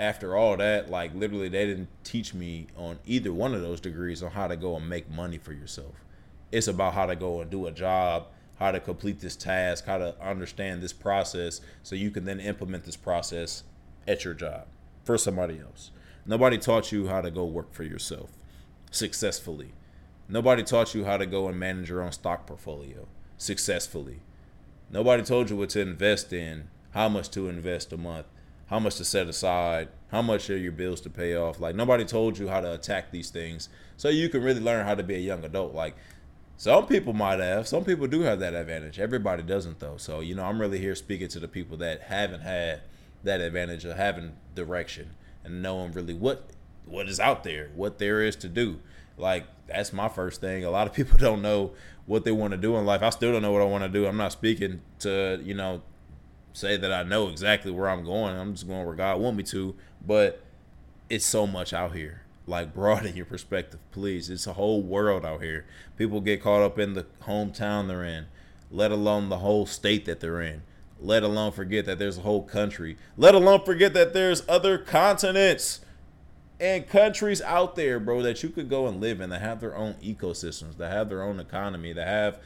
after 0.00 0.36
all 0.36 0.56
that, 0.56 0.90
like 0.90 1.14
literally, 1.14 1.48
they 1.48 1.66
didn't 1.66 1.88
teach 2.02 2.34
me 2.34 2.66
on 2.76 2.98
either 3.06 3.32
one 3.32 3.54
of 3.54 3.62
those 3.62 3.80
degrees 3.80 4.24
on 4.24 4.32
how 4.32 4.48
to 4.48 4.56
go 4.56 4.74
and 4.74 4.88
make 4.88 5.08
money 5.08 5.38
for 5.38 5.52
yourself. 5.52 5.94
It's 6.50 6.66
about 6.66 6.94
how 6.94 7.06
to 7.06 7.14
go 7.14 7.40
and 7.42 7.48
do 7.48 7.68
a 7.68 7.70
job 7.70 8.26
how 8.62 8.70
to 8.70 8.80
complete 8.80 9.20
this 9.20 9.36
task, 9.36 9.86
how 9.86 9.98
to 9.98 10.14
understand 10.22 10.80
this 10.80 10.92
process, 10.92 11.60
so 11.82 11.94
you 11.94 12.10
can 12.10 12.24
then 12.24 12.40
implement 12.40 12.84
this 12.84 12.96
process 12.96 13.64
at 14.06 14.24
your 14.24 14.34
job 14.34 14.66
for 15.04 15.18
somebody 15.18 15.58
else. 15.58 15.90
Nobody 16.24 16.58
taught 16.58 16.92
you 16.92 17.08
how 17.08 17.20
to 17.20 17.30
go 17.30 17.44
work 17.44 17.72
for 17.72 17.82
yourself 17.82 18.30
successfully. 18.90 19.72
Nobody 20.28 20.62
taught 20.62 20.94
you 20.94 21.04
how 21.04 21.16
to 21.16 21.26
go 21.26 21.48
and 21.48 21.58
manage 21.58 21.90
your 21.90 22.02
own 22.02 22.12
stock 22.12 22.46
portfolio 22.46 23.08
successfully. 23.36 24.20
Nobody 24.90 25.22
told 25.22 25.50
you 25.50 25.56
what 25.56 25.70
to 25.70 25.80
invest 25.80 26.32
in, 26.32 26.68
how 26.92 27.08
much 27.08 27.30
to 27.30 27.48
invest 27.48 27.92
a 27.92 27.96
month, 27.96 28.26
how 28.66 28.78
much 28.78 28.96
to 28.96 29.04
set 29.04 29.26
aside, 29.26 29.88
how 30.10 30.22
much 30.22 30.48
are 30.48 30.56
your 30.56 30.72
bills 30.72 31.00
to 31.00 31.10
pay 31.10 31.34
off. 31.34 31.58
Like 31.58 31.74
nobody 31.74 32.04
told 32.04 32.38
you 32.38 32.48
how 32.48 32.60
to 32.60 32.74
attack 32.74 33.10
these 33.10 33.30
things 33.30 33.68
so 33.96 34.08
you 34.08 34.28
can 34.28 34.42
really 34.42 34.60
learn 34.60 34.86
how 34.86 34.94
to 34.94 35.02
be 35.02 35.14
a 35.14 35.18
young 35.18 35.44
adult. 35.44 35.74
Like 35.74 35.96
some 36.62 36.86
people 36.86 37.12
might 37.12 37.40
have. 37.40 37.66
Some 37.66 37.84
people 37.84 38.06
do 38.06 38.20
have 38.20 38.38
that 38.38 38.54
advantage. 38.54 39.00
Everybody 39.00 39.42
doesn't 39.42 39.80
though. 39.80 39.96
So, 39.96 40.20
you 40.20 40.36
know, 40.36 40.44
I'm 40.44 40.60
really 40.60 40.78
here 40.78 40.94
speaking 40.94 41.26
to 41.26 41.40
the 41.40 41.48
people 41.48 41.76
that 41.78 42.02
haven't 42.02 42.42
had 42.42 42.82
that 43.24 43.40
advantage 43.40 43.84
of 43.84 43.96
having 43.96 44.34
direction 44.54 45.16
and 45.42 45.60
knowing 45.60 45.90
really 45.90 46.14
what 46.14 46.50
what 46.86 47.08
is 47.08 47.18
out 47.18 47.42
there, 47.42 47.70
what 47.74 47.98
there 47.98 48.22
is 48.22 48.36
to 48.36 48.48
do. 48.48 48.78
Like 49.18 49.44
that's 49.66 49.92
my 49.92 50.08
first 50.08 50.40
thing. 50.40 50.64
A 50.64 50.70
lot 50.70 50.86
of 50.86 50.92
people 50.92 51.18
don't 51.18 51.42
know 51.42 51.72
what 52.06 52.24
they 52.24 52.30
want 52.30 52.52
to 52.52 52.56
do 52.56 52.76
in 52.76 52.86
life. 52.86 53.02
I 53.02 53.10
still 53.10 53.32
don't 53.32 53.42
know 53.42 53.50
what 53.50 53.62
I 53.62 53.64
want 53.64 53.82
to 53.82 53.88
do. 53.90 54.06
I'm 54.06 54.16
not 54.16 54.30
speaking 54.30 54.82
to, 55.00 55.40
you 55.42 55.54
know, 55.54 55.82
say 56.52 56.76
that 56.76 56.92
I 56.92 57.02
know 57.02 57.28
exactly 57.28 57.72
where 57.72 57.90
I'm 57.90 58.04
going. 58.04 58.36
I'm 58.36 58.54
just 58.54 58.68
going 58.68 58.86
where 58.86 58.94
God 58.94 59.18
want 59.18 59.36
me 59.36 59.42
to, 59.42 59.74
but 60.06 60.40
it's 61.10 61.26
so 61.26 61.44
much 61.44 61.72
out 61.72 61.96
here 61.96 62.22
like 62.52 62.72
broaden 62.72 63.16
your 63.16 63.26
perspective, 63.26 63.80
please. 63.90 64.30
It's 64.30 64.46
a 64.46 64.52
whole 64.52 64.82
world 64.82 65.26
out 65.26 65.42
here. 65.42 65.66
People 65.96 66.20
get 66.20 66.42
caught 66.42 66.62
up 66.62 66.78
in 66.78 66.94
the 66.94 67.06
hometown 67.22 67.88
they're 67.88 68.04
in, 68.04 68.26
let 68.70 68.92
alone 68.92 69.28
the 69.28 69.38
whole 69.38 69.66
state 69.66 70.04
that 70.04 70.20
they're 70.20 70.40
in. 70.40 70.62
Let 71.00 71.24
alone 71.24 71.50
forget 71.50 71.84
that 71.86 71.98
there's 71.98 72.18
a 72.18 72.22
whole 72.22 72.44
country. 72.44 72.96
Let 73.16 73.34
alone 73.34 73.64
forget 73.64 73.92
that 73.94 74.12
there's 74.12 74.48
other 74.48 74.78
continents 74.78 75.80
and 76.60 76.86
countries 76.86 77.42
out 77.42 77.74
there, 77.74 77.98
bro, 77.98 78.22
that 78.22 78.44
you 78.44 78.48
could 78.50 78.70
go 78.70 78.86
and 78.86 79.00
live 79.00 79.20
in 79.20 79.30
that 79.30 79.40
have 79.40 79.60
their 79.60 79.74
own 79.74 79.94
ecosystems, 79.94 80.76
that 80.76 80.92
have 80.92 81.08
their 81.08 81.24
own 81.24 81.40
economy, 81.40 81.92
that 81.92 82.06
have 82.06 82.38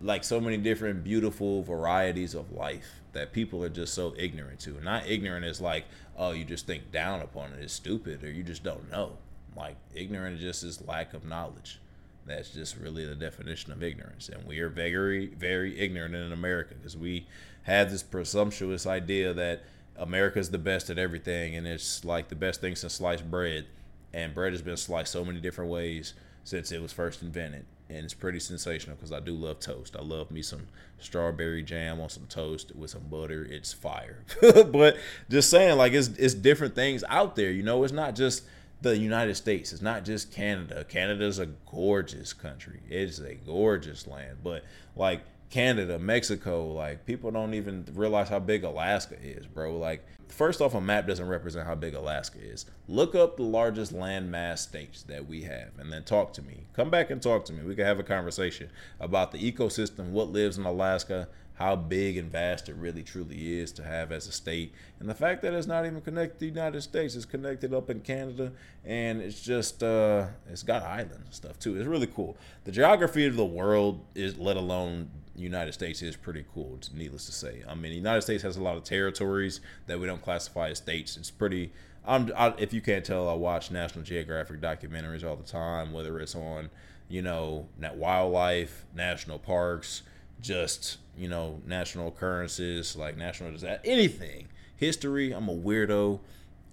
like 0.00 0.22
so 0.22 0.40
many 0.40 0.56
different 0.56 1.02
beautiful 1.02 1.62
varieties 1.62 2.34
of 2.34 2.52
life 2.52 3.00
that 3.12 3.32
people 3.32 3.64
are 3.64 3.68
just 3.68 3.94
so 3.94 4.14
ignorant 4.16 4.60
to. 4.60 4.80
Not 4.82 5.08
ignorant 5.08 5.44
is 5.44 5.60
like, 5.60 5.86
oh, 6.16 6.30
you 6.30 6.44
just 6.44 6.66
think 6.66 6.92
down 6.92 7.22
upon 7.22 7.52
it. 7.52 7.60
It's 7.60 7.72
stupid 7.72 8.22
or 8.22 8.30
you 8.30 8.44
just 8.44 8.62
don't 8.62 8.88
know. 8.90 9.16
Like 9.56 9.76
ignorance 9.94 10.40
just 10.40 10.62
is 10.62 10.86
lack 10.86 11.14
of 11.14 11.24
knowledge. 11.24 11.80
That's 12.26 12.50
just 12.50 12.76
really 12.76 13.06
the 13.06 13.14
definition 13.14 13.72
of 13.72 13.82
ignorance. 13.82 14.28
And 14.28 14.46
we 14.46 14.58
are 14.58 14.68
very, 14.68 15.26
very 15.26 15.78
ignorant 15.78 16.14
in 16.14 16.32
America 16.32 16.74
because 16.74 16.96
we 16.96 17.26
have 17.62 17.90
this 17.90 18.02
presumptuous 18.02 18.86
idea 18.86 19.32
that 19.32 19.62
America's 19.96 20.50
the 20.50 20.58
best 20.58 20.90
at 20.90 20.98
everything 20.98 21.56
and 21.56 21.66
it's 21.66 22.04
like 22.04 22.28
the 22.28 22.34
best 22.34 22.60
thing 22.60 22.76
since 22.76 22.94
sliced 22.94 23.30
bread. 23.30 23.66
And 24.12 24.34
bread 24.34 24.52
has 24.52 24.62
been 24.62 24.76
sliced 24.76 25.12
so 25.12 25.24
many 25.24 25.40
different 25.40 25.70
ways 25.70 26.14
since 26.44 26.72
it 26.72 26.82
was 26.82 26.92
first 26.92 27.22
invented. 27.22 27.64
And 27.88 27.98
it's 27.98 28.14
pretty 28.14 28.40
sensational 28.40 28.96
because 28.96 29.12
I 29.12 29.20
do 29.20 29.32
love 29.32 29.60
toast. 29.60 29.94
I 29.96 30.02
love 30.02 30.30
me 30.30 30.42
some 30.42 30.66
strawberry 30.98 31.62
jam 31.62 32.00
on 32.00 32.08
some 32.08 32.26
toast 32.26 32.74
with 32.74 32.90
some 32.90 33.02
butter. 33.02 33.46
It's 33.48 33.72
fire. 33.72 34.24
but 34.40 34.96
just 35.28 35.50
saying, 35.50 35.76
like 35.76 35.92
it's 35.92 36.08
it's 36.08 36.34
different 36.34 36.74
things 36.74 37.04
out 37.08 37.36
there. 37.36 37.52
You 37.52 37.62
know, 37.62 37.84
it's 37.84 37.92
not 37.92 38.16
just 38.16 38.42
the 38.90 38.98
United 38.98 39.34
States. 39.34 39.72
It's 39.72 39.82
not 39.82 40.04
just 40.04 40.32
Canada. 40.32 40.84
Canada's 40.84 41.38
a 41.38 41.46
gorgeous 41.46 42.32
country. 42.32 42.80
It's 42.88 43.18
a 43.18 43.34
gorgeous 43.34 44.06
land. 44.06 44.38
But 44.42 44.64
like 44.94 45.22
Canada, 45.50 45.98
Mexico, 45.98 46.66
like 46.72 47.06
people 47.06 47.30
don't 47.30 47.54
even 47.54 47.86
realize 47.94 48.28
how 48.28 48.38
big 48.38 48.64
Alaska 48.64 49.16
is, 49.22 49.46
bro. 49.46 49.76
Like 49.76 50.04
first 50.28 50.60
off, 50.60 50.74
a 50.74 50.80
map 50.80 51.06
doesn't 51.06 51.28
represent 51.28 51.66
how 51.66 51.74
big 51.74 51.94
Alaska 51.94 52.38
is. 52.40 52.66
Look 52.88 53.14
up 53.14 53.36
the 53.36 53.44
largest 53.44 53.94
landmass 53.94 54.58
states 54.58 55.02
that 55.04 55.26
we 55.26 55.42
have 55.42 55.70
and 55.78 55.92
then 55.92 56.04
talk 56.04 56.32
to 56.34 56.42
me. 56.42 56.66
Come 56.72 56.90
back 56.90 57.10
and 57.10 57.22
talk 57.22 57.44
to 57.46 57.52
me. 57.52 57.62
We 57.62 57.74
can 57.74 57.86
have 57.86 58.00
a 58.00 58.04
conversation 58.04 58.70
about 58.98 59.32
the 59.32 59.52
ecosystem, 59.52 60.10
what 60.10 60.30
lives 60.30 60.58
in 60.58 60.64
Alaska, 60.64 61.28
how 61.56 61.74
big 61.74 62.16
and 62.18 62.30
vast 62.30 62.68
it 62.68 62.76
really 62.76 63.02
truly 63.02 63.58
is 63.58 63.72
to 63.72 63.82
have 63.82 64.12
as 64.12 64.26
a 64.26 64.32
state. 64.32 64.72
And 65.00 65.08
the 65.08 65.14
fact 65.14 65.42
that 65.42 65.54
it's 65.54 65.66
not 65.66 65.86
even 65.86 66.00
connected 66.02 66.34
to 66.34 66.40
the 66.40 66.46
United 66.46 66.82
States, 66.82 67.14
it's 67.14 67.24
connected 67.24 67.72
up 67.74 67.90
in 67.90 68.00
Canada 68.00 68.52
and 68.84 69.20
it's 69.20 69.40
just 69.40 69.82
uh 69.82 70.26
it's 70.50 70.62
got 70.62 70.82
islands 70.82 71.16
and 71.16 71.34
stuff 71.34 71.58
too. 71.58 71.76
It's 71.76 71.86
really 71.86 72.06
cool. 72.06 72.36
The 72.64 72.72
geography 72.72 73.26
of 73.26 73.36
the 73.36 73.44
world 73.44 74.04
is 74.14 74.38
let 74.38 74.56
alone 74.56 75.10
United 75.34 75.72
States 75.72 76.02
is 76.02 76.16
pretty 76.16 76.44
cool, 76.54 76.78
needless 76.94 77.26
to 77.26 77.32
say. 77.32 77.62
I 77.66 77.74
mean 77.74 77.90
the 77.90 77.96
United 77.96 78.22
States 78.22 78.42
has 78.42 78.56
a 78.58 78.62
lot 78.62 78.76
of 78.76 78.84
territories 78.84 79.60
that 79.86 79.98
we 79.98 80.06
don't 80.06 80.22
classify 80.22 80.68
as 80.70 80.78
states. 80.78 81.16
It's 81.16 81.30
pretty 81.30 81.72
I'm 82.06 82.30
I, 82.36 82.54
if 82.58 82.74
you 82.74 82.82
can't 82.82 83.04
tell, 83.04 83.28
I 83.28 83.34
watch 83.34 83.70
National 83.70 84.04
Geographic 84.04 84.60
documentaries 84.60 85.24
all 85.24 85.36
the 85.36 85.42
time, 85.42 85.92
whether 85.92 86.20
it's 86.20 86.34
on, 86.36 86.70
you 87.08 87.22
know, 87.22 87.66
wildlife, 87.94 88.84
national 88.94 89.38
parks, 89.38 90.02
just 90.40 90.98
you 91.16 91.28
know 91.28 91.60
national 91.66 92.08
occurrences 92.08 92.96
like 92.96 93.16
national 93.16 93.52
disaster, 93.52 93.80
anything, 93.84 94.48
history. 94.76 95.32
I'm 95.32 95.48
a 95.48 95.54
weirdo. 95.54 96.20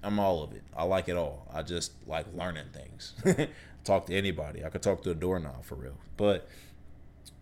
I'm 0.03 0.19
all 0.19 0.43
of 0.43 0.51
it. 0.51 0.63
I 0.75 0.83
like 0.83 1.07
it 1.07 1.15
all. 1.15 1.47
I 1.53 1.61
just 1.61 1.93
like 2.05 2.25
learning 2.35 2.67
things. 2.73 3.13
talk 3.83 4.05
to 4.07 4.15
anybody. 4.15 4.63
I 4.63 4.69
could 4.69 4.81
talk 4.81 5.03
to 5.03 5.11
a 5.11 5.15
doorknob 5.15 5.63
for 5.63 5.75
real. 5.75 5.97
But 6.17 6.47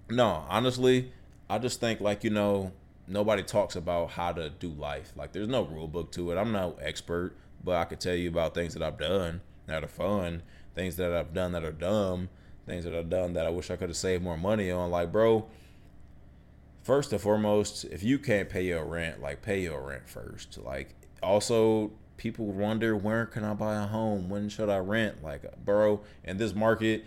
no, 0.09 0.45
honestly, 0.47 1.11
I 1.49 1.57
just 1.57 1.79
think 1.79 2.01
like 2.01 2.23
you 2.23 2.29
know 2.29 2.71
nobody 3.07 3.43
talks 3.43 3.75
about 3.75 4.11
how 4.11 4.31
to 4.33 4.49
do 4.49 4.69
life. 4.69 5.11
Like 5.15 5.31
there's 5.31 5.47
no 5.47 5.63
rule 5.63 5.87
book 5.87 6.11
to 6.13 6.31
it. 6.31 6.37
I'm 6.37 6.51
no 6.51 6.75
expert, 6.81 7.35
but 7.63 7.75
I 7.75 7.85
could 7.85 7.99
tell 7.99 8.15
you 8.15 8.29
about 8.29 8.53
things 8.53 8.73
that 8.73 8.83
I've 8.83 8.97
done 8.97 9.41
that 9.67 9.83
are 9.83 9.87
fun, 9.87 10.43
things 10.75 10.95
that 10.97 11.13
I've 11.13 11.33
done 11.33 11.51
that 11.53 11.63
are 11.63 11.71
dumb, 11.71 12.29
things 12.65 12.83
that 12.85 12.95
I've 12.95 13.09
done 13.09 13.33
that 13.33 13.45
I 13.45 13.49
wish 13.49 13.69
I 13.71 13.75
could 13.75 13.89
have 13.89 13.97
saved 13.97 14.23
more 14.23 14.37
money 14.37 14.71
on. 14.71 14.91
Like, 14.91 15.11
bro, 15.11 15.45
first 16.83 17.11
and 17.11 17.21
foremost, 17.21 17.85
if 17.85 18.03
you 18.03 18.19
can't 18.19 18.49
pay 18.49 18.65
your 18.65 18.85
rent, 18.85 19.21
like 19.21 19.41
pay 19.41 19.61
your 19.61 19.81
rent 19.81 20.09
first. 20.09 20.57
Like 20.57 20.95
also 21.21 21.91
people 22.17 22.45
wonder 22.45 22.95
where 22.95 23.25
can 23.25 23.43
I 23.43 23.53
buy 23.53 23.75
a 23.75 23.87
home? 23.87 24.29
When 24.29 24.49
should 24.49 24.69
I 24.69 24.77
rent? 24.77 25.23
Like 25.23 25.43
bro, 25.63 26.01
in 26.23 26.37
this 26.37 26.53
market, 26.53 27.05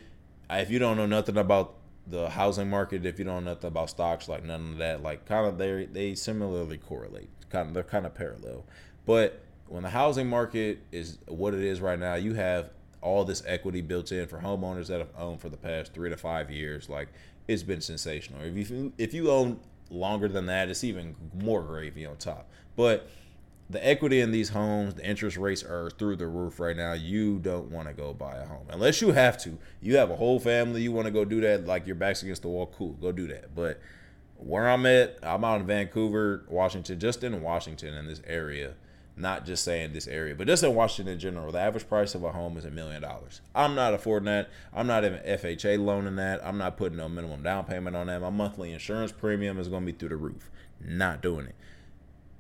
if 0.51 0.71
you 0.71 0.79
don't 0.79 0.97
know 0.97 1.07
nothing 1.07 1.37
about 1.37 1.75
the 2.07 2.29
housing 2.31 2.69
market, 2.69 3.07
if 3.07 3.19
you 3.19 3.25
don't 3.25 3.45
know 3.45 3.53
nothing 3.53 3.69
about 3.69 3.91
stocks, 3.91 4.29
like 4.29 4.45
none 4.45 4.73
of 4.73 4.79
that, 4.79 5.03
like 5.03 5.27
kind 5.27 5.47
of 5.47 5.59
they 5.59 5.87
they 5.87 6.15
similarly 6.15 6.79
correlate. 6.79 7.31
Kind 7.51 7.69
of 7.69 7.75
they're 7.75 7.83
kind 7.83 8.07
of 8.07 8.15
parallel. 8.15 8.65
But 9.07 9.43
when 9.69 9.83
the 9.83 9.91
housing 9.91 10.29
market 10.29 10.81
is 10.93 11.19
what 11.27 11.55
it 11.55 11.61
is 11.61 11.81
right 11.81 11.99
now, 11.99 12.15
you 12.15 12.35
have 12.35 12.71
all 13.01 13.25
this 13.25 13.43
equity 13.47 13.83
built 13.83 14.11
in 14.13 14.27
for 14.27 14.39
homeowners 14.39 14.87
that 14.87 14.99
have 14.99 15.11
owned 15.17 15.41
for 15.41 15.51
the 15.51 15.57
past 15.57 15.93
three 15.93 16.09
to 16.11 16.17
five 16.17 16.51
years. 16.51 16.89
Like 16.89 17.09
it's 17.49 17.63
been 17.63 17.81
sensational. 17.81 18.41
If 18.43 18.71
you 18.71 18.93
if 18.99 19.15
you 19.15 19.31
own 19.31 19.61
longer 19.91 20.29
than 20.29 20.47
that, 20.47 20.69
it's 20.69 20.85
even 20.85 21.15
more 21.35 21.63
gravy 21.63 22.07
on 22.07 22.17
top. 22.17 22.49
But 22.77 23.09
the 23.71 23.87
equity 23.87 24.21
in 24.21 24.31
these 24.31 24.51
homes, 24.51 24.95
the 24.95 25.07
interest 25.07 25.37
rates 25.37 25.63
are 25.63 25.91
through 25.91 26.17
the 26.17 26.27
roof 26.27 26.61
right 26.61 26.77
now. 26.77 26.93
You 26.93 27.39
don't 27.39 27.71
want 27.71 27.89
to 27.89 27.95
go 27.95 28.13
buy 28.13 28.37
a 28.37 28.47
home 28.47 28.67
unless 28.71 29.01
you 29.01 29.13
have 29.13 29.39
to. 29.45 29.59
You 29.81 29.97
have 29.97 30.11
a 30.11 30.17
whole 30.17 30.39
family, 30.39 30.83
you 30.83 30.93
want 30.93 31.07
to 31.07 31.11
go 31.11 31.25
do 31.25 31.41
that, 31.43 31.67
like 31.67 31.87
your 31.87 31.97
back's 31.97 32.23
against 32.23 32.43
the 32.43 32.49
wall, 32.49 32.73
cool, 32.77 32.93
go 32.95 33.13
do 33.13 33.27
that. 33.29 33.55
But 33.55 33.81
where 34.37 34.69
I'm 34.69 34.85
at, 34.85 35.19
I'm 35.23 35.45
out 35.45 35.61
in 35.61 35.67
Vancouver, 35.67 36.45
Washington, 36.49 37.01
just 37.01 37.25
in 37.25 37.41
Washington 37.41 37.95
in 37.95 38.07
this 38.07 38.21
area. 38.27 38.75
Not 39.17 39.47
just 39.47 39.63
saying 39.63 39.93
this 39.93 40.09
area, 40.09 40.35
but 40.35 40.49
just 40.49 40.65
in 40.65 40.75
Washington 40.75 41.15
in 41.15 41.21
general, 41.21 41.53
the 41.53 41.61
average 41.61 41.89
price 41.89 42.17
of 42.17 42.25
a 42.25 42.33
home 42.33 42.57
is 42.57 42.65
a 42.65 42.71
million 42.71 43.01
dollars. 43.01 43.41
I'm 43.55 43.77
not 43.77 43.95
affording 43.95 44.27
that. 44.27 44.51
I'm 44.73 44.89
not 44.89 45.05
even 45.05 45.21
FHA 45.21 45.79
loaning 45.85 46.17
that. 46.17 46.45
I'm 46.45 46.59
not 46.59 46.77
putting 46.77 46.99
no 46.99 47.09
minimum 47.09 47.45
down 47.45 47.65
payment 47.65 47.95
on 47.95 48.09
that. 48.09 48.21
My 48.21 48.31
monthly 48.31 48.73
insurance 48.73 49.13
premium 49.13 49.61
is 49.61 49.69
going 49.69 49.87
to 49.87 49.93
be 49.93 49.97
through 49.97 50.09
the 50.09 50.17
roof. 50.17 50.51
Not 50.81 51.23
doing 51.23 51.47
it. 51.47 51.55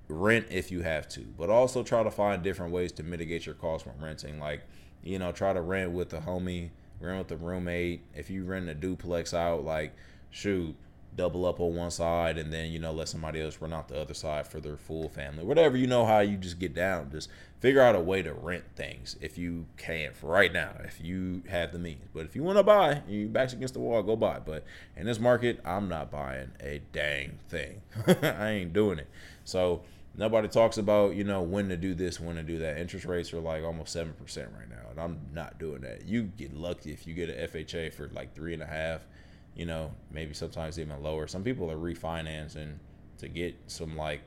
Rent 0.08 0.46
if 0.50 0.72
you 0.72 0.82
have 0.82 1.08
to, 1.10 1.20
but 1.38 1.48
also 1.48 1.84
try 1.84 2.02
to 2.02 2.10
find 2.10 2.42
different 2.42 2.72
ways 2.72 2.90
to 2.92 3.04
mitigate 3.04 3.46
your 3.46 3.54
costs 3.54 3.86
when 3.86 4.04
renting. 4.04 4.40
Like, 4.40 4.62
you 5.04 5.20
know, 5.20 5.30
try 5.30 5.52
to 5.52 5.60
rent 5.60 5.92
with 5.92 6.12
a 6.12 6.20
homie, 6.20 6.70
rent 7.00 7.18
with 7.18 7.40
a 7.40 7.42
roommate. 7.42 8.02
If 8.14 8.30
you 8.30 8.44
rent 8.44 8.68
a 8.68 8.74
duplex 8.74 9.32
out, 9.32 9.64
like, 9.64 9.94
shoot, 10.30 10.74
double 11.16 11.46
up 11.46 11.60
on 11.60 11.74
one 11.74 11.90
side 11.90 12.38
and 12.38 12.52
then 12.52 12.70
you 12.70 12.78
know 12.78 12.92
let 12.92 13.08
somebody 13.08 13.40
else 13.40 13.58
run 13.60 13.72
out 13.72 13.88
the 13.88 14.00
other 14.00 14.14
side 14.14 14.46
for 14.46 14.60
their 14.60 14.76
full 14.76 15.08
family. 15.08 15.44
Whatever 15.44 15.76
you 15.76 15.86
know 15.86 16.04
how 16.04 16.20
you 16.20 16.36
just 16.36 16.58
get 16.58 16.74
down. 16.74 17.10
Just 17.10 17.28
figure 17.60 17.80
out 17.80 17.94
a 17.94 18.00
way 18.00 18.22
to 18.22 18.32
rent 18.32 18.64
things 18.76 19.16
if 19.20 19.38
you 19.38 19.66
can 19.76 20.12
for 20.12 20.26
right 20.26 20.52
now 20.52 20.72
if 20.84 21.00
you 21.00 21.42
have 21.48 21.72
the 21.72 21.78
means. 21.78 22.08
But 22.12 22.26
if 22.26 22.34
you 22.36 22.42
want 22.42 22.58
to 22.58 22.62
buy 22.62 23.02
you 23.08 23.28
backs 23.28 23.52
against 23.52 23.74
the 23.74 23.80
wall 23.80 24.02
go 24.02 24.16
buy. 24.16 24.40
But 24.40 24.64
in 24.96 25.06
this 25.06 25.20
market 25.20 25.60
i'm 25.64 25.88
not 25.88 26.10
buying 26.10 26.50
a 26.60 26.80
dang 26.92 27.38
thing. 27.48 27.82
I 28.06 28.50
ain't 28.50 28.72
doing 28.72 28.98
it. 28.98 29.08
So 29.44 29.82
nobody 30.16 30.48
talks 30.48 30.78
about 30.78 31.14
you 31.14 31.24
know 31.24 31.42
when 31.42 31.68
to 31.68 31.76
do 31.76 31.94
this 31.94 32.18
when 32.18 32.36
to 32.36 32.42
do 32.42 32.58
that. 32.58 32.78
Interest 32.78 33.06
rates 33.06 33.32
are 33.32 33.40
like 33.40 33.62
almost 33.62 33.96
7% 33.96 34.12
right 34.36 34.68
now 34.68 34.90
and 34.90 35.00
i'm 35.00 35.20
not 35.32 35.58
doing 35.58 35.82
that. 35.82 36.06
You 36.06 36.24
get 36.24 36.54
lucky 36.54 36.92
if 36.92 37.06
you 37.06 37.14
get 37.14 37.30
an 37.30 37.48
fha 37.48 37.92
for 37.92 38.08
like 38.08 38.34
three 38.34 38.52
and 38.52 38.62
a 38.62 38.66
half 38.66 39.06
you 39.54 39.66
know, 39.66 39.92
maybe 40.10 40.34
sometimes 40.34 40.78
even 40.78 41.02
lower. 41.02 41.26
Some 41.26 41.44
people 41.44 41.70
are 41.70 41.76
refinancing 41.76 42.74
to 43.18 43.28
get 43.28 43.56
some 43.66 43.96
like 43.96 44.22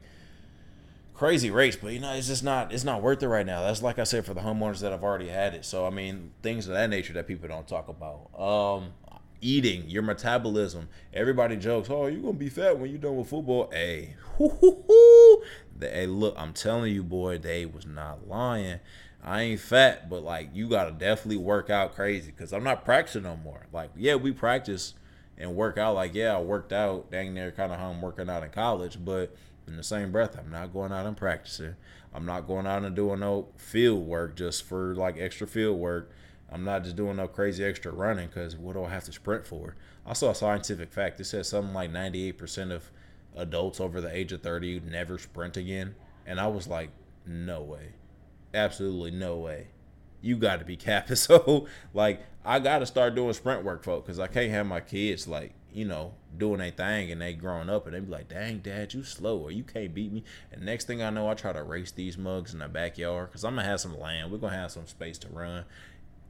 crazy 1.14 1.52
rates, 1.52 1.76
but 1.76 1.94
you 1.94 2.00
know, 2.00 2.14
it's 2.14 2.28
just 2.28 2.44
not 2.44 2.74
it's 2.74 2.84
not 2.84 3.02
worth 3.02 3.22
it 3.24 3.28
right 3.28 3.46
now. 3.46 3.62
That's 3.62 3.82
like 3.82 4.00
I 4.00 4.04
said 4.04 4.26
for 4.26 4.34
the 4.34 4.42
homeowners 4.42 4.80
that 4.82 4.92
have 4.92 5.04
already 5.04 5.28
had 5.28 5.54
it. 5.54 5.66
So 5.66 5.86
I 5.86 5.90
mean, 5.90 6.32
things 6.42 6.68
of 6.68 6.74
that 6.74 6.90
nature 6.90 7.14
that 7.14 7.28
people 7.28 7.48
don't 7.48 7.68
talk 7.68 7.90
about. 7.90 8.30
Um, 8.40 8.94
eating, 9.42 9.88
your 9.90 10.04
metabolism. 10.04 10.90
Everybody 11.14 11.58
jokes, 11.58 11.90
"Oh, 11.90 12.08
you're 12.08 12.22
gonna 12.22 12.34
be 12.34 12.50
fat 12.50 12.80
when 12.80 12.90
you're 12.90 13.00
done 13.00 13.18
with 13.18 13.30
football." 13.30 13.70
Hey, 13.72 14.16
hey, 15.80 16.08
look, 16.08 16.36
I'm 16.38 16.54
telling 16.54 16.94
you, 16.94 17.04
boy, 17.04 17.38
they 17.38 17.66
was 17.66 17.86
not 17.86 18.28
lying. 18.28 18.80
I 19.24 19.42
ain't 19.42 19.60
fat, 19.60 20.10
but 20.10 20.24
like 20.24 20.52
you 20.54 20.70
gotta 20.70 20.92
definitely 20.92 21.38
work 21.38 21.70
out 21.70 21.96
crazy 21.96 22.32
because 22.32 22.54
I'm 22.54 22.64
not 22.64 22.86
practicing 22.86 23.24
no 23.24 23.36
more. 23.36 23.68
Like, 23.74 23.90
yeah, 23.96 24.16
we 24.16 24.32
practice 24.32 24.94
and 25.38 25.56
work 25.56 25.78
out. 25.78 25.96
Like, 25.96 26.14
yeah, 26.14 26.36
I 26.36 26.42
worked 26.42 26.74
out 26.74 27.12
dang 27.12 27.34
near 27.34 27.52
kind 27.52 27.72
of 27.72 27.80
how 27.80 27.90
I'm 27.90 28.02
working 28.02 28.30
out 28.30 28.44
in 28.44 28.50
college, 28.50 29.04
but 29.04 29.36
in 29.68 29.78
the 29.78 29.84
same 29.84 30.12
breath, 30.12 30.38
I'm 30.38 30.52
not 30.52 30.74
going 30.74 30.92
out 30.92 31.06
and 31.06 31.18
practicing. 31.18 31.76
I'm 32.14 32.26
not 32.26 32.48
going 32.48 32.66
out 32.66 32.84
and 32.84 32.96
doing 32.96 33.20
no 33.20 33.50
field 33.58 34.06
work 34.06 34.36
just 34.36 34.64
for 34.64 34.96
like 34.96 35.18
extra 35.18 35.46
field 35.46 35.78
work. 35.78 36.12
I'm 36.50 36.64
not 36.64 36.84
just 36.84 36.96
doing 36.96 37.18
no 37.18 37.28
crazy 37.28 37.64
extra 37.64 37.92
running 37.92 38.28
because 38.28 38.56
what 38.56 38.74
do 38.74 38.86
I 38.86 38.90
have 38.90 39.04
to 39.04 39.14
sprint 39.14 39.46
for? 39.46 39.76
I 40.06 40.14
saw 40.14 40.32
a 40.32 40.36
scientific 40.36 40.94
fact. 40.94 41.20
It 41.20 41.26
said 41.26 41.46
something 41.46 41.74
like 41.74 41.92
98% 41.92 42.72
of 42.72 42.90
adults 43.36 43.82
over 43.82 44.00
the 44.00 44.16
age 44.16 44.32
of 44.32 44.42
30 44.42 44.82
never 44.90 45.18
sprint 45.18 45.58
again. 45.58 45.96
And 46.26 46.40
I 46.40 46.48
was 46.48 46.68
like, 46.68 46.90
no 47.26 47.62
way. 47.62 47.94
Absolutely 48.54 49.12
no 49.12 49.38
way 49.38 49.68
you 50.22 50.36
got 50.38 50.60
to 50.60 50.66
be 50.66 50.76
capping. 50.76 51.16
So 51.28 51.68
like 51.94 52.22
I 52.46 52.60
got 52.60 52.80
to 52.80 52.86
start 52.86 53.16
doing 53.16 53.34
sprint 53.34 53.64
work, 53.64 53.84
folks, 53.84 54.06
because 54.06 54.20
I 54.20 54.28
can't 54.28 54.52
have 54.52 54.66
my 54.66 54.80
kids 54.80 55.28
like 55.28 55.54
you 55.74 55.86
know 55.86 56.14
doing 56.38 56.62
a 56.62 56.72
thing 56.72 57.12
and 57.12 57.22
they 57.22 57.34
growing 57.34 57.70
up 57.70 57.86
and 57.86 57.96
they 57.96 58.00
be 58.00 58.12
like, 58.12 58.30
"Dang, 58.30 58.60
dad, 58.60 58.94
you 58.94 59.04
slow 59.04 59.38
or 59.40 59.52
you 59.52 59.64
can't 59.64 59.94
beat 59.94 60.12
me." 60.12 60.24
And 60.52 60.64
next 60.64 60.86
thing 60.86 61.02
I 61.02 61.10
know, 61.10 61.30
I 61.30 61.34
try 61.34 61.54
to 61.54 61.64
race 61.64 61.92
these 61.92 62.18
mugs 62.18 62.54
in 62.54 62.60
the 62.60 62.68
backyard 62.68 63.30
because 63.30 63.44
I'm 63.44 63.56
gonna 63.56 63.68
have 63.68 63.82
some 63.82 64.00
land. 64.00 64.32
We're 64.32 64.38
gonna 64.38 64.56
have 64.56 64.72
some 64.72 64.88
space 64.88 65.18
to 65.20 65.30
run, 65.30 65.66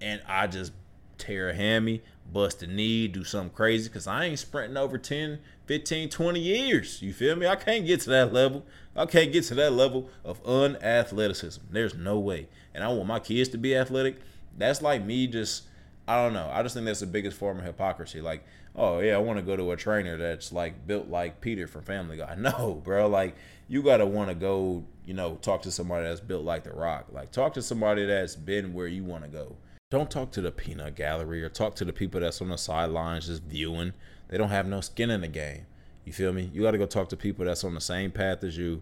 and 0.02 0.22
I 0.28 0.48
just 0.48 0.72
tear 1.18 1.50
a 1.50 1.56
hammy, 1.56 2.02
bust 2.32 2.64
a 2.64 2.68
knee, 2.68 3.08
do 3.08 3.24
something 3.24 3.56
crazy 3.56 3.90
because 3.90 4.08
I 4.08 4.26
ain't 4.26 4.40
sprinting 4.40 4.78
over 4.78 4.98
10, 4.98 5.40
15, 5.66 6.10
20 6.10 6.40
years. 6.40 7.02
You 7.02 7.14
feel 7.14 7.36
me? 7.36 7.48
I 7.48 7.56
can't 7.56 7.86
get 7.86 8.02
to 8.02 8.10
that 8.12 8.34
level. 8.34 8.66
I 8.96 9.06
can't 9.06 9.32
get 9.32 9.44
to 9.46 9.56
that 9.56 9.74
level 9.74 10.10
of 10.24 10.44
unathleticism. 10.44 11.60
There's 11.70 11.96
no 11.96 12.20
way. 12.20 12.48
And 12.74 12.84
I 12.84 12.90
want 12.90 13.08
my 13.08 13.20
kids 13.20 13.50
to 13.50 13.58
be 13.58 13.76
athletic. 13.76 14.18
That's 14.58 14.82
like 14.82 15.04
me 15.04 15.28
just, 15.28 15.64
I 16.08 16.22
don't 16.24 16.34
know. 16.34 16.50
I 16.52 16.64
just 16.64 16.74
think 16.74 16.86
that's 16.86 17.00
the 17.00 17.08
biggest 17.08 17.38
form 17.38 17.60
of 17.60 17.66
hypocrisy. 17.66 18.22
Like, 18.22 18.46
oh, 18.76 19.00
yeah, 19.00 19.16
I 19.16 19.20
want 19.20 19.40
to 19.40 19.44
go 19.44 19.56
to 19.56 19.72
a 19.72 19.78
trainer 19.78 20.18
that's 20.18 20.52
like 20.52 20.88
built 20.88 21.10
like 21.10 21.42
Peter 21.42 21.68
from 21.68 21.84
Family 21.84 22.18
Guy. 22.18 22.36
No, 22.40 22.82
bro. 22.84 23.08
Like, 23.08 23.36
you 23.68 23.82
got 23.82 23.98
to 23.98 24.06
want 24.06 24.30
to 24.30 24.36
go, 24.36 24.84
you 25.06 25.14
know, 25.14 25.36
talk 25.42 25.64
to 25.64 25.72
somebody 25.72 26.08
that's 26.08 26.22
built 26.22 26.44
like 26.44 26.64
The 26.64 26.72
Rock. 26.72 27.08
Like, 27.12 27.32
talk 27.32 27.54
to 27.56 27.62
somebody 27.62 28.06
that's 28.06 28.36
been 28.36 28.74
where 28.74 28.88
you 28.88 29.04
want 29.04 29.24
to 29.24 29.30
go 29.30 29.58
don't 29.90 30.12
talk 30.12 30.32
to 30.32 30.42
the 30.42 30.52
peanut 30.52 30.96
gallery 30.96 31.42
or 31.42 31.50
talk 31.50 31.74
to 31.76 31.86
the 31.86 31.94
people 31.94 32.20
that's 32.20 32.42
on 32.42 32.50
the 32.50 32.58
sidelines 32.58 33.28
just 33.28 33.44
viewing. 33.44 33.94
They 34.28 34.38
don't 34.38 34.50
have 34.50 34.68
no 34.68 34.82
skin 34.82 35.10
in 35.10 35.22
the 35.22 35.30
game. 35.30 35.66
You 36.04 36.12
feel 36.12 36.34
me? 36.34 36.50
You 36.54 36.64
got 36.64 36.72
to 36.72 36.78
go 36.78 36.86
talk 36.86 37.08
to 37.10 37.18
people 37.18 37.46
that's 37.46 37.64
on 37.64 37.74
the 37.74 37.82
same 37.82 38.12
path 38.12 38.44
as 38.44 38.58
you 38.58 38.82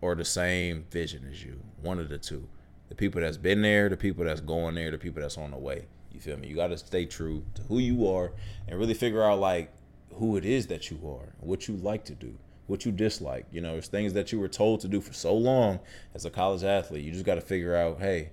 or 0.00 0.14
the 0.14 0.24
same 0.24 0.86
vision 0.90 1.28
as 1.30 1.44
you. 1.44 1.60
One 1.82 1.98
of 1.98 2.08
the 2.08 2.16
two. 2.16 2.48
The 2.88 2.94
people 2.94 3.20
that's 3.20 3.36
been 3.36 3.62
there, 3.62 3.88
the 3.88 3.96
people 3.96 4.24
that's 4.24 4.40
going 4.40 4.74
there, 4.74 4.90
the 4.90 4.98
people 4.98 5.22
that's 5.22 5.38
on 5.38 5.50
the 5.50 5.58
way. 5.58 5.86
You 6.12 6.20
feel 6.20 6.36
me? 6.36 6.48
You 6.48 6.56
got 6.56 6.68
to 6.68 6.78
stay 6.78 7.04
true 7.06 7.44
to 7.54 7.62
who 7.62 7.78
you 7.78 8.08
are 8.08 8.32
and 8.66 8.78
really 8.78 8.94
figure 8.94 9.22
out 9.22 9.38
like 9.38 9.72
who 10.14 10.36
it 10.36 10.44
is 10.44 10.66
that 10.68 10.90
you 10.90 10.98
are, 11.04 11.34
what 11.40 11.68
you 11.68 11.76
like 11.76 12.04
to 12.06 12.14
do, 12.14 12.34
what 12.66 12.84
you 12.84 12.92
dislike. 12.92 13.46
You 13.52 13.60
know, 13.60 13.72
there's 13.72 13.88
things 13.88 14.14
that 14.14 14.32
you 14.32 14.40
were 14.40 14.48
told 14.48 14.80
to 14.80 14.88
do 14.88 15.00
for 15.00 15.12
so 15.12 15.34
long 15.34 15.80
as 16.14 16.24
a 16.24 16.30
college 16.30 16.64
athlete. 16.64 17.04
You 17.04 17.12
just 17.12 17.26
got 17.26 17.36
to 17.36 17.40
figure 17.40 17.76
out, 17.76 18.00
hey, 18.00 18.30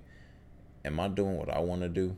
am 0.84 0.98
I 0.98 1.08
doing 1.08 1.36
what 1.36 1.50
I 1.50 1.60
want 1.60 1.82
to 1.82 1.88
do? 1.88 2.16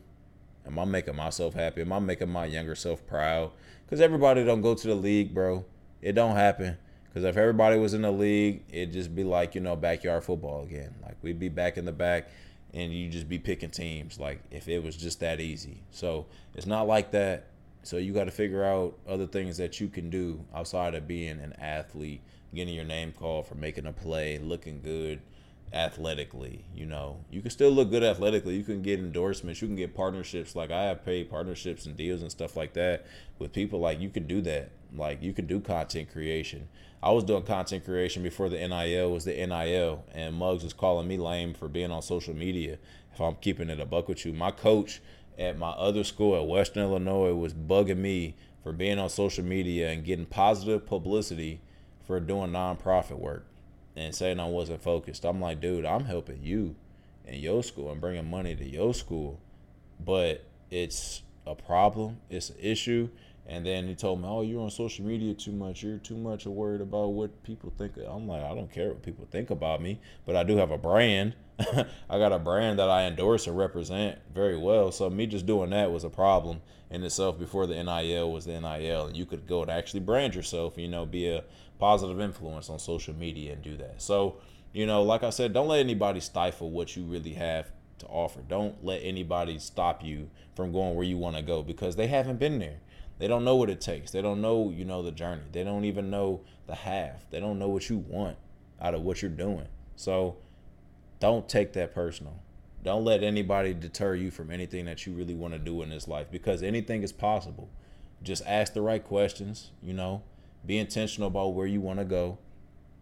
Am 0.65 0.79
I 0.79 0.85
making 0.85 1.15
myself 1.15 1.53
happy? 1.53 1.81
Am 1.81 1.91
I 1.91 1.99
making 1.99 2.29
my 2.29 2.45
younger 2.45 2.75
self 2.75 3.05
proud? 3.05 3.51
Because 3.85 4.01
everybody 4.01 4.43
don't 4.43 4.61
go 4.61 4.75
to 4.75 4.87
the 4.87 4.95
league, 4.95 5.33
bro. 5.33 5.65
It 6.01 6.13
don't 6.13 6.35
happen. 6.35 6.77
Because 7.09 7.23
if 7.23 7.37
everybody 7.37 7.77
was 7.77 7.93
in 7.93 8.03
the 8.03 8.11
league, 8.11 8.63
it'd 8.71 8.93
just 8.93 9.15
be 9.15 9.23
like, 9.23 9.55
you 9.55 9.61
know, 9.61 9.75
backyard 9.75 10.23
football 10.23 10.63
again. 10.63 10.93
Like 11.03 11.17
we'd 11.21 11.39
be 11.39 11.49
back 11.49 11.77
in 11.77 11.85
the 11.85 11.91
back 11.91 12.29
and 12.73 12.93
you'd 12.93 13.11
just 13.11 13.27
be 13.27 13.39
picking 13.39 13.71
teams. 13.71 14.19
Like 14.19 14.41
if 14.51 14.67
it 14.67 14.83
was 14.83 14.95
just 14.95 15.19
that 15.21 15.39
easy. 15.39 15.81
So 15.91 16.27
it's 16.55 16.67
not 16.67 16.87
like 16.87 17.11
that. 17.11 17.47
So 17.81 17.97
you 17.97 18.13
got 18.13 18.25
to 18.25 18.31
figure 18.31 18.63
out 18.63 18.97
other 19.07 19.25
things 19.25 19.57
that 19.57 19.79
you 19.79 19.87
can 19.87 20.09
do 20.09 20.43
outside 20.53 20.93
of 20.93 21.07
being 21.07 21.39
an 21.39 21.53
athlete, 21.53 22.21
getting 22.53 22.75
your 22.75 22.85
name 22.85 23.13
called 23.13 23.47
for 23.47 23.55
making 23.55 23.87
a 23.87 23.93
play, 23.93 24.37
looking 24.37 24.81
good, 24.81 25.21
athletically. 25.73 26.65
You 26.73 26.85
know, 26.85 27.23
you 27.29 27.41
can 27.41 27.51
still 27.51 27.71
look 27.71 27.89
good 27.89 28.03
athletically. 28.03 28.55
You 28.55 28.63
can 28.63 28.81
get 28.81 28.99
endorsements. 28.99 29.61
You 29.61 29.67
can 29.67 29.75
get 29.75 29.95
partnerships. 29.95 30.55
Like 30.55 30.71
I 30.71 30.83
have 30.83 31.05
paid 31.05 31.29
partnerships 31.29 31.85
and 31.85 31.95
deals 31.95 32.21
and 32.21 32.31
stuff 32.31 32.55
like 32.55 32.73
that 32.73 33.05
with 33.37 33.53
people. 33.53 33.79
Like 33.79 33.99
you 33.99 34.09
can 34.09 34.27
do 34.27 34.41
that. 34.41 34.71
Like 34.95 35.21
you 35.21 35.33
can 35.33 35.45
do 35.45 35.59
content 35.59 36.11
creation. 36.11 36.67
I 37.01 37.11
was 37.11 37.23
doing 37.23 37.43
content 37.43 37.85
creation 37.85 38.23
before 38.23 38.49
the 38.49 38.57
NIL 38.57 39.11
was 39.11 39.23
the 39.23 39.33
NIL, 39.33 40.03
and 40.13 40.35
Muggs 40.35 40.63
was 40.63 40.73
calling 40.73 41.07
me 41.07 41.17
lame 41.17 41.53
for 41.53 41.69
being 41.69 41.91
on 41.91 42.01
social 42.01 42.35
media. 42.35 42.77
If 43.13 43.21
I'm 43.21 43.35
keeping 43.35 43.69
it 43.69 43.79
a 43.79 43.85
buck 43.85 44.09
with 44.09 44.25
you, 44.25 44.33
my 44.33 44.51
coach 44.51 45.01
at 45.37 45.57
my 45.57 45.69
other 45.69 46.03
school 46.03 46.35
at 46.35 46.47
Western 46.47 46.83
Illinois 46.83 47.33
was 47.33 47.53
bugging 47.53 47.99
me 47.99 48.35
for 48.61 48.73
being 48.73 48.99
on 48.99 49.09
social 49.09 49.45
media 49.45 49.89
and 49.89 50.03
getting 50.03 50.25
positive 50.25 50.85
publicity 50.85 51.61
for 52.05 52.19
doing 52.19 52.51
nonprofit 52.51 53.17
work 53.17 53.45
and 53.99 54.15
saying 54.15 54.39
I 54.39 54.47
wasn't 54.47 54.81
focused. 54.81 55.25
I'm 55.25 55.41
like, 55.41 55.59
dude, 55.59 55.85
I'm 55.85 56.05
helping 56.05 56.41
you 56.41 56.75
in 57.25 57.39
your 57.39 57.61
school 57.61 57.91
and 57.91 57.99
bringing 57.99 58.29
money 58.29 58.55
to 58.55 58.65
your 58.65 58.93
school, 58.93 59.39
but 60.03 60.45
it's 60.71 61.21
a 61.45 61.53
problem, 61.53 62.17
it's 62.29 62.49
an 62.49 62.55
issue. 62.59 63.09
And 63.45 63.65
then 63.65 63.87
he 63.87 63.95
told 63.95 64.21
me, 64.21 64.27
"Oh, 64.27 64.41
you're 64.41 64.61
on 64.61 64.69
social 64.69 65.03
media 65.03 65.33
too 65.33 65.51
much. 65.51 65.81
You're 65.81 65.97
too 65.97 66.15
much 66.15 66.45
worried 66.45 66.81
about 66.81 67.07
what 67.13 67.41
people 67.41 67.73
think." 67.79 67.93
I'm 67.97 68.27
like, 68.27 68.43
I 68.43 68.53
don't 68.53 68.71
care 68.71 68.89
what 68.89 69.01
people 69.01 69.27
think 69.31 69.49
about 69.49 69.81
me, 69.81 69.99
but 70.27 70.35
I 70.35 70.43
do 70.43 70.55
have 70.57 70.69
a 70.69 70.77
brand. 70.77 71.33
I 71.59 72.19
got 72.19 72.31
a 72.31 72.37
brand 72.37 72.77
that 72.77 72.91
I 72.91 73.07
endorse 73.07 73.47
and 73.47 73.57
represent 73.57 74.19
very 74.33 74.55
well. 74.55 74.91
So 74.91 75.09
me 75.09 75.25
just 75.25 75.47
doing 75.47 75.71
that 75.71 75.91
was 75.91 76.03
a 76.03 76.11
problem 76.11 76.61
in 76.91 77.03
itself. 77.03 77.39
Before 77.39 77.65
the 77.65 77.83
NIL 77.83 78.31
was 78.31 78.45
the 78.45 78.59
NIL, 78.61 79.07
and 79.07 79.17
you 79.17 79.25
could 79.25 79.47
go 79.47 79.63
and 79.63 79.71
actually 79.71 80.01
brand 80.01 80.35
yourself. 80.35 80.77
You 80.77 80.87
know, 80.87 81.07
be 81.07 81.27
a 81.27 81.43
positive 81.79 82.19
influence 82.19 82.69
on 82.69 82.77
social 82.77 83.15
media 83.15 83.53
and 83.53 83.61
do 83.63 83.77
that. 83.77 84.01
So, 84.01 84.35
you 84.73 84.85
know, 84.85 85.01
like 85.01 85.23
I 85.23 85.31
said, 85.31 85.53
don't 85.53 85.67
let 85.67 85.79
anybody 85.79 86.19
stifle 86.19 86.69
what 86.69 86.95
you 86.95 87.03
really 87.03 87.33
have 87.33 87.71
to 87.99 88.05
offer. 88.07 88.41
Don't 88.47 88.83
let 88.83 89.01
anybody 89.03 89.57
stop 89.57 90.03
you 90.03 90.29
from 90.55 90.71
going 90.71 90.95
where 90.95 91.05
you 91.05 91.17
want 91.17 91.37
to 91.37 91.41
go 91.41 91.63
because 91.63 91.95
they 91.95 92.07
haven't 92.07 92.39
been 92.39 92.59
there. 92.59 92.79
They 93.17 93.27
don't 93.27 93.43
know 93.43 93.55
what 93.55 93.69
it 93.69 93.81
takes. 93.81 94.11
They 94.11 94.21
don't 94.21 94.41
know, 94.41 94.69
you 94.69 94.85
know, 94.85 95.01
the 95.01 95.11
journey. 95.11 95.43
They 95.51 95.63
don't 95.63 95.85
even 95.85 96.09
know 96.09 96.41
the 96.67 96.75
half. 96.75 97.29
They 97.31 97.39
don't 97.39 97.59
know 97.59 97.67
what 97.67 97.89
you 97.89 97.97
want 97.97 98.37
out 98.81 98.93
of 98.93 99.01
what 99.01 99.21
you're 99.21 99.31
doing. 99.31 99.67
So, 99.95 100.37
don't 101.19 101.49
take 101.49 101.73
that 101.73 101.93
personal. 101.93 102.39
Don't 102.81 103.03
let 103.03 103.23
anybody 103.23 103.73
deter 103.73 104.15
you 104.15 104.31
from 104.31 104.51
anything 104.51 104.85
that 104.85 105.05
you 105.05 105.13
really 105.13 105.35
want 105.35 105.53
to 105.53 105.59
do 105.59 105.81
in 105.81 105.89
this 105.89 106.07
life 106.07 106.27
because 106.31 106.63
anything 106.63 107.03
is 107.03 107.11
possible. 107.11 107.69
Just 108.23 108.45
ask 108.45 108.73
the 108.73 108.81
right 108.81 109.03
questions, 109.03 109.71
you 109.83 109.93
know, 109.93 110.23
be 110.65 110.77
intentional 110.77 111.27
about 111.27 111.53
where 111.53 111.67
you 111.67 111.81
want 111.81 111.99
to 111.99 112.05
go 112.05 112.37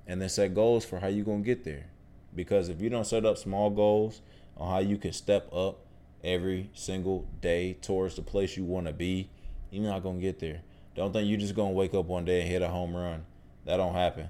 and 0.05 0.21
then 0.21 0.29
set 0.29 0.53
goals 0.53 0.85
for 0.85 0.99
how 0.99 1.07
you're 1.07 1.25
going 1.25 1.43
to 1.43 1.45
get 1.45 1.63
there 1.63 1.87
Because 2.35 2.69
if 2.69 2.81
you 2.81 2.89
don't 2.89 3.05
set 3.07 3.25
up 3.25 3.37
small 3.37 3.69
goals 3.69 4.21
on 4.55 4.71
how 4.71 4.79
you 4.79 4.97
can 4.97 5.13
step 5.13 5.51
up 5.53 5.79
every 6.23 6.69
single 6.73 7.27
day 7.41 7.73
towards 7.73 8.15
the 8.15 8.21
place 8.21 8.57
you 8.57 8.63
want 8.63 8.87
to 8.87 8.93
be, 8.93 9.29
you're 9.71 9.83
not 9.83 10.03
gonna 10.03 10.19
get 10.19 10.39
there. 10.39 10.61
Don't 10.95 11.13
think 11.13 11.29
you're 11.29 11.39
just 11.39 11.55
gonna 11.55 11.71
wake 11.71 11.93
up 11.93 12.05
one 12.05 12.25
day 12.25 12.41
and 12.41 12.49
hit 12.49 12.61
a 12.61 12.69
home 12.69 12.95
run. 12.95 13.25
That 13.65 13.77
don't 13.77 13.93
happen. 13.93 14.29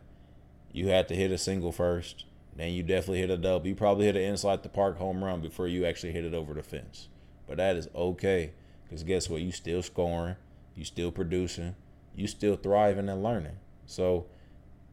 You 0.72 0.90
have 0.90 1.08
to 1.08 1.16
hit 1.16 1.32
a 1.32 1.38
single 1.38 1.72
first, 1.72 2.26
then 2.56 2.74
you 2.74 2.84
definitely 2.84 3.20
hit 3.20 3.30
a 3.30 3.38
double. 3.38 3.68
You 3.68 3.76
probably 3.76 4.06
hit 4.06 4.16
an 4.16 4.24
inside 4.24 4.64
the 4.64 4.70
park 4.70 4.98
home 4.98 5.24
run 5.24 5.42
before 5.42 5.68
you 5.68 5.86
actually 5.86 6.12
hit 6.12 6.26
it 6.26 6.34
over 6.34 6.54
the 6.54 6.64
fence. 6.64 7.08
But 7.48 7.58
that 7.58 7.76
is 7.78 7.88
okay, 7.96 8.52
because 8.84 9.04
guess 9.04 9.30
what? 9.30 9.42
You 9.42 9.52
still 9.52 9.82
scoring, 9.82 10.36
you 10.76 10.84
still 10.84 11.12
producing, 11.12 11.76
you 12.18 12.28
still 12.28 12.58
thriving 12.58 13.08
and 13.08 13.24
learning. 13.24 13.58
So, 13.86 14.26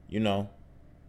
you 0.09 0.21
know, 0.21 0.51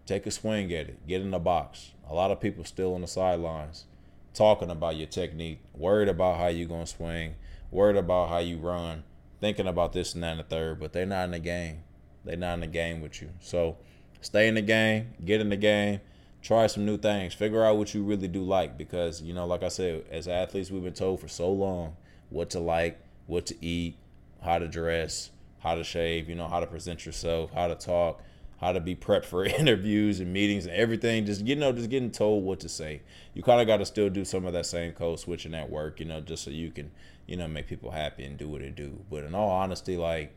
take 0.08 0.26
a 0.26 0.32
swing 0.32 0.74
at 0.74 0.88
it. 0.90 1.06
Get 1.06 1.22
in 1.22 1.30
the 1.30 1.40
box. 1.40 1.92
A 2.10 2.16
lot 2.16 2.32
of 2.32 2.40
people 2.40 2.64
still 2.64 2.96
on 2.96 3.02
the 3.02 3.08
sidelines 3.08 3.86
talking 4.34 4.70
about 4.70 4.98
your 4.98 5.08
technique, 5.08 5.60
worried 5.74 6.10
about 6.10 6.38
how 6.38 6.48
you're 6.48 6.68
gonna 6.68 6.86
swing, 6.86 7.36
worried 7.72 7.96
about 7.96 8.30
how 8.30 8.38
you 8.38 8.58
run, 8.58 9.04
thinking 9.40 9.68
about 9.68 9.94
this 9.94 10.14
and 10.14 10.24
that 10.24 10.32
and 10.32 10.40
the 10.40 10.44
third, 10.44 10.80
but 10.80 10.94
they're 10.94 11.06
not 11.06 11.26
in 11.26 11.32
the 11.32 11.40
game. 11.40 11.84
They're 12.24 12.38
not 12.38 12.56
in 12.56 12.60
the 12.62 12.68
game 12.68 13.02
with 13.02 13.22
you. 13.22 13.30
So 13.40 13.78
stay 14.22 14.48
in 14.48 14.56
the 14.56 14.62
game, 14.62 15.14
get 15.24 15.42
in 15.42 15.50
the 15.50 15.58
game, 15.58 16.02
try 16.42 16.68
some 16.68 16.86
new 16.86 16.98
things, 16.98 17.34
figure 17.34 17.64
out 17.64 17.78
what 17.78 17.94
you 17.94 18.04
really 18.04 18.28
do 18.28 18.44
like 18.44 18.78
because, 18.78 19.22
you 19.22 19.34
know, 19.34 19.46
like 19.46 19.64
I 19.64 19.70
said, 19.70 20.04
as 20.12 20.28
athletes 20.28 20.72
we've 20.72 20.84
been 20.84 20.94
told 20.94 21.20
for 21.20 21.28
so 21.28 21.52
long 21.52 21.96
what 22.30 22.50
to 22.52 22.60
like, 22.60 23.00
what 23.28 23.46
to 23.48 23.66
eat, 23.66 23.98
how 24.42 24.60
to 24.60 24.68
dress, 24.68 25.32
how 25.66 25.76
to 25.76 25.84
shave, 25.84 26.30
you 26.30 26.36
know, 26.36 26.48
how 26.48 26.60
to 26.60 26.68
present 26.68 27.06
yourself, 27.06 27.52
how 27.52 27.68
to 27.68 27.76
talk 27.76 28.22
how 28.58 28.72
to 28.72 28.80
be 28.80 28.96
prepped 28.96 29.26
for 29.26 29.46
interviews 29.62 30.20
and 30.20 30.32
meetings 30.32 30.66
and 30.66 30.76
everything. 30.76 31.26
Just 31.26 31.46
you 31.46 31.56
know, 31.56 31.72
just 31.72 31.90
getting 31.90 32.12
told 32.12 32.44
what 32.44 32.60
to 32.62 32.70
say. 32.70 33.02
You 33.34 33.44
kind 33.44 33.62
of 33.62 33.68
got 33.68 33.78
to 33.78 33.86
still 33.86 34.10
do 34.10 34.26
some 34.26 34.46
of 34.46 34.54
that 34.54 34.66
same 34.66 34.94
code 34.94 35.20
switching 35.20 35.54
at 35.54 35.70
work, 35.70 36.00
you 36.00 36.06
know, 36.06 36.22
just 36.22 36.44
so 36.44 36.52
you 36.52 36.72
can 36.72 36.92
you 37.28 37.38
know 37.38 37.48
make 37.48 37.68
people 37.68 37.92
happy 37.92 38.24
and 38.24 38.38
do 38.38 38.48
what 38.48 38.62
they 38.62 38.70
do. 38.70 39.02
But 39.10 39.24
in 39.24 39.36
all 39.36 39.50
honesty, 39.50 39.98
like 39.98 40.34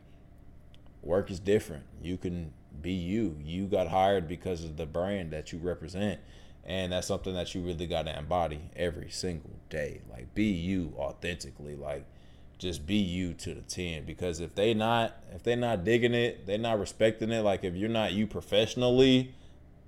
work 1.01 1.31
is 1.31 1.39
different. 1.39 1.83
You 2.01 2.17
can 2.17 2.53
be 2.81 2.93
you. 2.93 3.37
You 3.43 3.65
got 3.65 3.87
hired 3.87 4.27
because 4.27 4.63
of 4.63 4.77
the 4.77 4.85
brand 4.85 5.31
that 5.31 5.51
you 5.51 5.59
represent. 5.59 6.19
And 6.65 6.91
that's 6.91 7.07
something 7.07 7.33
that 7.33 7.55
you 7.55 7.61
really 7.61 7.87
got 7.87 8.03
to 8.03 8.15
embody 8.15 8.69
every 8.75 9.09
single 9.09 9.51
day. 9.69 10.01
Like 10.11 10.35
be 10.35 10.45
you 10.45 10.93
authentically. 10.97 11.75
Like 11.75 12.05
just 12.59 12.85
be 12.85 12.95
you 12.95 13.33
to 13.33 13.53
the 13.53 13.61
10 13.61 14.05
because 14.05 14.41
if 14.41 14.53
they 14.53 14.73
not 14.73 15.15
if 15.33 15.43
they 15.43 15.55
not 15.55 15.83
digging 15.83 16.13
it 16.13 16.45
they 16.45 16.57
not 16.57 16.77
respecting 16.77 17.31
it 17.31 17.41
like 17.41 17.63
if 17.63 17.73
you're 17.73 17.89
not 17.89 18.11
you 18.11 18.27
professionally 18.27 19.33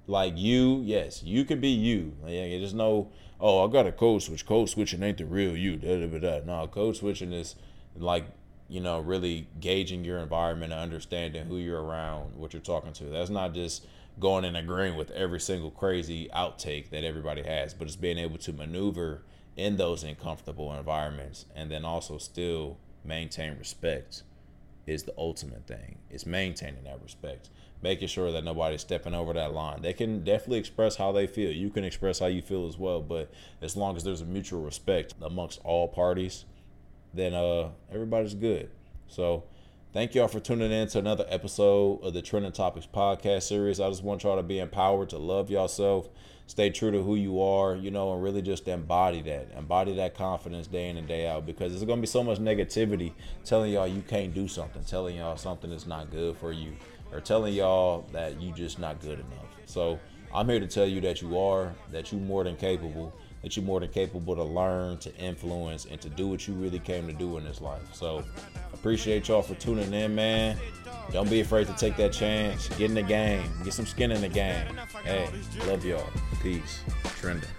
like 0.07 0.33
you 0.37 0.81
yes 0.83 1.21
you 1.21 1.45
can 1.45 1.59
be 1.59 1.69
you. 1.69 2.13
Yeah 2.25 2.47
there's 2.57 2.73
no 2.73 3.11
oh 3.39 3.67
i 3.67 3.71
got 3.71 3.85
a 3.85 3.91
code 3.91 4.23
switch. 4.23 4.45
Code 4.45 4.69
switching 4.69 5.03
ain't 5.03 5.17
the 5.17 5.25
real 5.25 5.55
you. 5.55 5.75
Da, 5.75 5.99
da, 5.99 6.07
da, 6.07 6.39
da. 6.39 6.45
no 6.45 6.65
code 6.67 6.95
switching 6.95 7.33
is 7.33 7.55
like 7.97 8.25
you 8.69 8.79
know 8.79 8.99
really 8.99 9.47
gauging 9.59 10.05
your 10.05 10.19
environment 10.19 10.71
and 10.71 10.81
understanding 10.81 11.45
who 11.45 11.57
you're 11.57 11.83
around 11.83 12.37
what 12.37 12.53
you're 12.53 12.61
talking 12.61 12.93
to. 12.93 13.03
That's 13.05 13.29
not 13.29 13.53
just 13.53 13.85
going 14.19 14.45
and 14.45 14.55
agreeing 14.55 14.95
with 14.95 15.11
every 15.11 15.39
single 15.39 15.71
crazy 15.71 16.29
outtake 16.33 16.89
that 16.89 17.03
everybody 17.03 17.43
has 17.43 17.73
but 17.73 17.87
it's 17.87 17.95
being 17.95 18.17
able 18.17 18.37
to 18.37 18.51
maneuver 18.51 19.23
in 19.57 19.77
those 19.77 20.03
uncomfortable 20.03 20.73
environments 20.73 21.45
and 21.55 21.69
then 21.69 21.85
also 21.85 22.17
still 22.17 22.77
maintain 23.03 23.57
respect 23.57 24.23
is 24.87 25.03
the 25.03 25.13
ultimate 25.17 25.67
thing. 25.67 25.97
It's 26.09 26.25
maintaining 26.25 26.83
that 26.85 27.01
respect, 27.01 27.49
making 27.81 28.07
sure 28.07 28.31
that 28.31 28.43
nobody's 28.43 28.81
stepping 28.81 29.13
over 29.13 29.33
that 29.33 29.53
line. 29.53 29.81
They 29.81 29.93
can 29.93 30.23
definitely 30.23 30.59
express 30.59 30.95
how 30.95 31.11
they 31.11 31.27
feel. 31.27 31.51
You 31.51 31.69
can 31.69 31.83
express 31.83 32.19
how 32.19 32.27
you 32.27 32.41
feel 32.41 32.67
as 32.67 32.77
well, 32.77 33.01
but 33.01 33.31
as 33.61 33.75
long 33.75 33.95
as 33.95 34.03
there's 34.03 34.21
a 34.21 34.25
mutual 34.25 34.61
respect 34.61 35.13
amongst 35.21 35.59
all 35.63 35.87
parties, 35.87 36.45
then 37.13 37.33
uh 37.33 37.69
everybody's 37.91 38.33
good. 38.33 38.69
So 39.07 39.43
thank 39.93 40.15
y'all 40.15 40.27
for 40.27 40.39
tuning 40.39 40.71
in 40.71 40.87
to 40.89 40.99
another 40.99 41.25
episode 41.27 41.99
of 42.01 42.13
the 42.13 42.21
Trending 42.21 42.53
Topics 42.53 42.87
podcast 42.91 43.43
series. 43.43 43.79
I 43.79 43.89
just 43.89 44.03
want 44.03 44.23
y'all 44.23 44.37
to 44.37 44.43
be 44.43 44.59
empowered 44.59 45.09
to 45.09 45.17
love 45.17 45.51
yourself 45.51 46.09
stay 46.51 46.69
true 46.69 46.91
to 46.91 47.01
who 47.01 47.15
you 47.15 47.41
are, 47.41 47.77
you 47.77 47.89
know, 47.89 48.11
and 48.11 48.21
really 48.21 48.41
just 48.41 48.67
embody 48.67 49.21
that, 49.21 49.47
embody 49.57 49.95
that 49.95 50.13
confidence 50.13 50.67
day 50.67 50.89
in 50.89 50.97
and 50.97 51.07
day 51.07 51.25
out 51.25 51.45
because 51.45 51.71
there's 51.71 51.85
gonna 51.85 52.01
be 52.01 52.07
so 52.07 52.21
much 52.21 52.39
negativity 52.39 53.13
telling 53.45 53.71
y'all 53.71 53.87
you 53.87 54.01
can't 54.01 54.33
do 54.33 54.49
something, 54.49 54.83
telling 54.83 55.15
y'all 55.15 55.37
something 55.37 55.71
is 55.71 55.87
not 55.87 56.11
good 56.11 56.35
for 56.35 56.51
you, 56.51 56.73
or 57.13 57.21
telling 57.21 57.53
y'all 57.53 58.05
that 58.11 58.41
you 58.41 58.51
just 58.51 58.79
not 58.79 58.99
good 58.99 59.19
enough. 59.19 59.45
So 59.65 59.97
I'm 60.33 60.47
here 60.47 60.59
to 60.59 60.67
tell 60.67 60.85
you 60.85 61.01
that 61.01 61.21
you 61.21 61.37
are, 61.37 61.73
that 61.91 62.11
you're 62.11 62.21
more 62.21 62.43
than 62.43 62.55
capable, 62.55 63.13
that 63.43 63.57
you're 63.57 63.65
more 63.65 63.79
than 63.79 63.89
capable 63.89 64.35
to 64.35 64.43
learn, 64.43 64.97
to 64.99 65.15
influence, 65.17 65.85
and 65.85 65.99
to 66.01 66.09
do 66.09 66.27
what 66.27 66.47
you 66.47 66.53
really 66.53 66.79
came 66.79 67.07
to 67.07 67.13
do 67.13 67.37
in 67.37 67.43
this 67.43 67.59
life. 67.59 67.81
So 67.91 68.23
appreciate 68.73 69.27
y'all 69.27 69.41
for 69.41 69.55
tuning 69.55 69.93
in, 69.93 70.15
man. 70.15 70.57
Don't 71.11 71.29
be 71.29 71.41
afraid 71.41 71.67
to 71.67 71.73
take 71.73 71.97
that 71.97 72.13
chance. 72.13 72.69
Get 72.69 72.89
in 72.89 72.93
the 72.93 73.03
game. 73.03 73.43
Get 73.63 73.73
some 73.73 73.85
skin 73.85 74.11
in 74.11 74.21
the 74.21 74.29
game. 74.29 74.79
Hey, 75.03 75.29
love 75.67 75.83
y'all. 75.83 76.05
Peace. 76.41 76.81
Trending. 77.19 77.49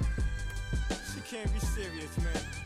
She 0.88 1.20
can't 1.36 1.52
be 1.52 1.60
serious, 1.60 2.16
man. 2.18 2.61